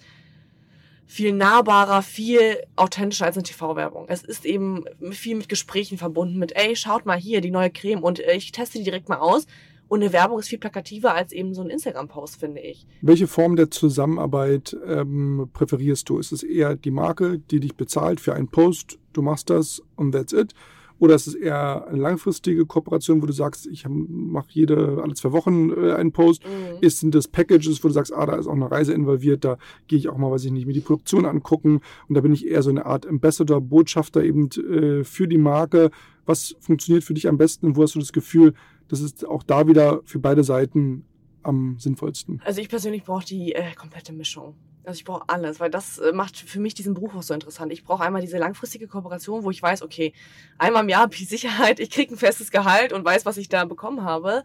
viel 1.07 1.33
nahbarer, 1.33 2.03
viel 2.03 2.63
authentischer 2.75 3.27
als 3.27 3.37
eine 3.37 3.43
TV-Werbung. 3.43 4.07
Es 4.09 4.23
ist 4.23 4.47
eben 4.47 4.85
viel 5.11 5.37
mit 5.37 5.49
Gesprächen 5.51 5.99
verbunden, 5.99 6.39
mit, 6.39 6.57
ey, 6.57 6.75
schaut 6.75 7.05
mal 7.05 7.19
hier, 7.19 7.43
die 7.43 7.51
neue 7.51 7.71
Creme 7.71 8.03
und 8.03 8.21
äh, 8.21 8.35
ich 8.35 8.53
teste 8.53 8.79
die 8.79 8.85
direkt 8.85 9.11
mal 9.11 9.19
aus. 9.19 9.47
Und 9.89 10.03
eine 10.03 10.15
Werbung 10.15 10.39
ist 10.39 10.49
viel 10.49 10.59
plakativer 10.59 11.15
als 11.15 11.33
eben 11.33 11.53
so 11.53 11.61
ein 11.61 11.69
Instagram-Post, 11.69 12.37
finde 12.37 12.63
ich. 12.63 12.87
Welche 13.03 13.27
Form 13.27 13.57
der 13.57 13.71
Zusammenarbeit 13.71 14.75
ähm, 14.87 15.51
präferierst 15.53 16.09
du? 16.09 16.19
Ist 16.19 16.33
es 16.33 16.43
eher 16.43 16.77
die 16.77 16.91
Marke, 16.91 17.41
die 17.41 17.61
dich 17.61 17.77
bezahlt 17.77 18.19
für 18.19 18.33
einen 18.33 18.49
Post, 18.49 18.99
du 19.13 19.21
machst 19.21 19.51
das 19.51 19.83
und 19.97 20.13
that's 20.13 20.33
it? 20.33 20.55
Oder 21.03 21.17
ist 21.17 21.27
es 21.27 21.35
eher 21.35 21.89
eine 21.89 22.01
langfristige 22.01 22.65
Kooperation, 22.65 23.21
wo 23.23 23.27
du 23.27 23.33
sagst, 23.33 23.67
ich 23.67 23.85
mache 23.89 24.47
jede, 24.51 25.01
alle 25.03 25.15
zwei 25.15 25.33
Wochen 25.33 25.71
äh, 25.71 25.95
einen 25.95 26.13
Post? 26.13 26.45
Mhm. 26.45 26.79
Ist, 26.81 27.01
sind 27.01 27.13
das 27.13 27.27
Packages, 27.27 27.83
wo 27.83 27.89
du 27.89 27.95
sagst, 27.95 28.15
ah, 28.15 28.25
da 28.25 28.37
ist 28.37 28.47
auch 28.47 28.53
eine 28.53 28.71
Reise 28.71 28.93
involviert, 28.93 29.45
da 29.45 29.59
gehe 29.89 29.99
ich 29.99 30.09
auch 30.09 30.17
mal, 30.17 30.31
weiß 30.31 30.45
ich 30.45 30.53
nicht, 30.53 30.65
mir 30.65 30.75
die 30.75 30.81
Produktion 30.81 31.27
angucken 31.27 31.81
und 32.07 32.15
da 32.15 32.21
bin 32.21 32.33
ich 32.33 32.47
eher 32.47 32.63
so 32.63 32.71
eine 32.71 32.87
Art 32.87 33.05
Ambassador, 33.05 33.61
Botschafter 33.61 34.23
eben 34.23 34.49
äh, 34.51 35.03
für 35.03 35.27
die 35.27 35.39
Marke. 35.39 35.91
Was 36.25 36.55
funktioniert 36.61 37.03
für 37.03 37.15
dich 37.15 37.27
am 37.27 37.37
besten 37.37 37.67
und 37.67 37.77
wo 37.77 37.83
hast 37.83 37.97
du 37.97 37.99
das 37.99 38.13
Gefühl, 38.13 38.55
das 38.87 39.01
ist 39.01 39.27
auch 39.27 39.43
da 39.43 39.67
wieder 39.67 40.03
für 40.05 40.21
beide 40.21 40.45
Seiten 40.45 41.05
am 41.43 41.77
sinnvollsten? 41.79 42.41
Also 42.45 42.61
ich 42.61 42.69
persönlich 42.69 43.05
brauche 43.05 43.25
die 43.25 43.55
äh, 43.55 43.75
komplette 43.75 44.13
Mischung. 44.13 44.55
Also 44.85 44.99
ich 44.99 45.05
brauche 45.05 45.29
alles, 45.29 45.61
weil 45.61 45.71
das 45.71 45.99
äh, 45.99 46.13
macht 46.13 46.37
für 46.37 46.59
mich 46.59 46.75
diesen 46.75 46.95
Beruf 46.95 47.15
auch 47.15 47.23
so 47.23 47.35
interessant. 47.35 47.73
Ich 47.73 47.85
brauche 47.85 48.03
einmal 48.03 48.21
diese 48.21 48.39
langfristige 48.39 48.89
Kooperation, 48.89 49.45
wo 49.45 49.51
ich 49.51 49.63
weiß, 49.63 49.83
okay, 49.83 50.13
einmal 50.59 50.83
im 50.83 50.89
Jahr 50.89 51.03
habe 51.03 51.15
ich 51.15 51.29
Sicherheit, 51.29 51.79
ich 51.79 51.91
kriege 51.91 52.15
ein 52.15 52.19
festes 52.19 52.51
Gehalt 52.51 52.93
und 52.93 53.05
weiß, 53.05 53.25
was 53.25 53.37
ich 53.37 53.49
da 53.49 53.65
bekommen 53.65 54.03
habe. 54.03 54.43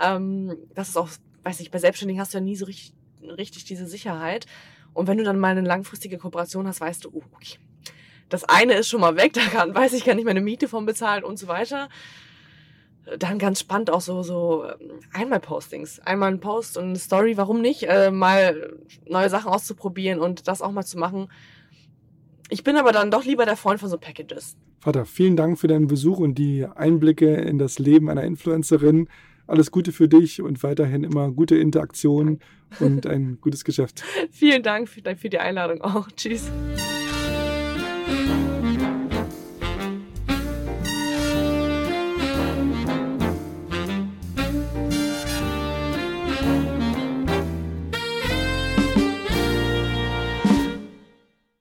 Ähm, 0.00 0.56
das 0.74 0.90
ist 0.90 0.96
auch, 0.96 1.08
weiß 1.44 1.60
ich, 1.60 1.70
bei 1.70 1.78
Selbstständigen 1.78 2.20
hast 2.20 2.34
du 2.34 2.38
ja 2.38 2.44
nie 2.44 2.56
so 2.56 2.66
richtig, 2.66 2.92
richtig 3.22 3.64
diese 3.64 3.86
Sicherheit. 3.86 4.46
Und 4.92 5.06
wenn 5.06 5.16
du 5.16 5.24
dann 5.24 5.38
mal 5.38 5.56
eine 5.56 5.66
langfristige 5.66 6.18
Kooperation 6.18 6.66
hast, 6.66 6.80
weißt 6.80 7.04
du, 7.04 7.10
oh, 7.12 7.22
okay, 7.32 7.58
das 8.28 8.44
eine 8.44 8.74
ist 8.74 8.88
schon 8.88 9.00
mal 9.00 9.16
weg, 9.16 9.32
da 9.34 9.40
kann, 9.40 9.74
weiß 9.74 9.94
ich, 9.94 10.04
kann 10.04 10.18
ich 10.18 10.24
meine 10.24 10.42
Miete 10.42 10.68
von 10.68 10.84
bezahlen 10.84 11.24
und 11.24 11.38
so 11.38 11.48
weiter 11.48 11.88
dann 13.18 13.38
ganz 13.38 13.60
spannend 13.60 13.90
auch 13.90 14.00
so, 14.00 14.22
so 14.22 14.64
ähm, 14.64 14.98
Einmal-Postings. 15.12 16.00
Einmal 16.00 16.32
ein 16.32 16.40
Post 16.40 16.76
und 16.76 16.84
eine 16.84 16.98
Story, 16.98 17.36
warum 17.36 17.60
nicht? 17.60 17.84
Äh, 17.84 18.10
mal 18.10 18.76
neue 19.06 19.30
Sachen 19.30 19.50
auszuprobieren 19.50 20.20
und 20.20 20.48
das 20.48 20.62
auch 20.62 20.72
mal 20.72 20.84
zu 20.84 20.98
machen. 20.98 21.28
Ich 22.50 22.64
bin 22.64 22.76
aber 22.76 22.92
dann 22.92 23.10
doch 23.10 23.24
lieber 23.24 23.44
der 23.44 23.56
Freund 23.56 23.80
von 23.80 23.88
so 23.88 23.98
Packages. 23.98 24.56
Vater, 24.80 25.04
vielen 25.04 25.36
Dank 25.36 25.58
für 25.58 25.68
deinen 25.68 25.86
Besuch 25.86 26.18
und 26.18 26.36
die 26.36 26.64
Einblicke 26.64 27.34
in 27.34 27.58
das 27.58 27.78
Leben 27.78 28.08
einer 28.08 28.24
Influencerin. 28.24 29.08
Alles 29.46 29.70
Gute 29.70 29.92
für 29.92 30.08
dich 30.08 30.42
und 30.42 30.62
weiterhin 30.62 31.04
immer 31.04 31.30
gute 31.30 31.56
Interaktion 31.56 32.40
und 32.80 33.06
ein 33.06 33.38
gutes 33.40 33.64
Geschäft. 33.64 34.04
vielen 34.30 34.62
Dank 34.62 34.88
für 34.88 35.00
die 35.00 35.38
Einladung 35.38 35.80
auch. 35.80 36.08
Tschüss. 36.16 36.50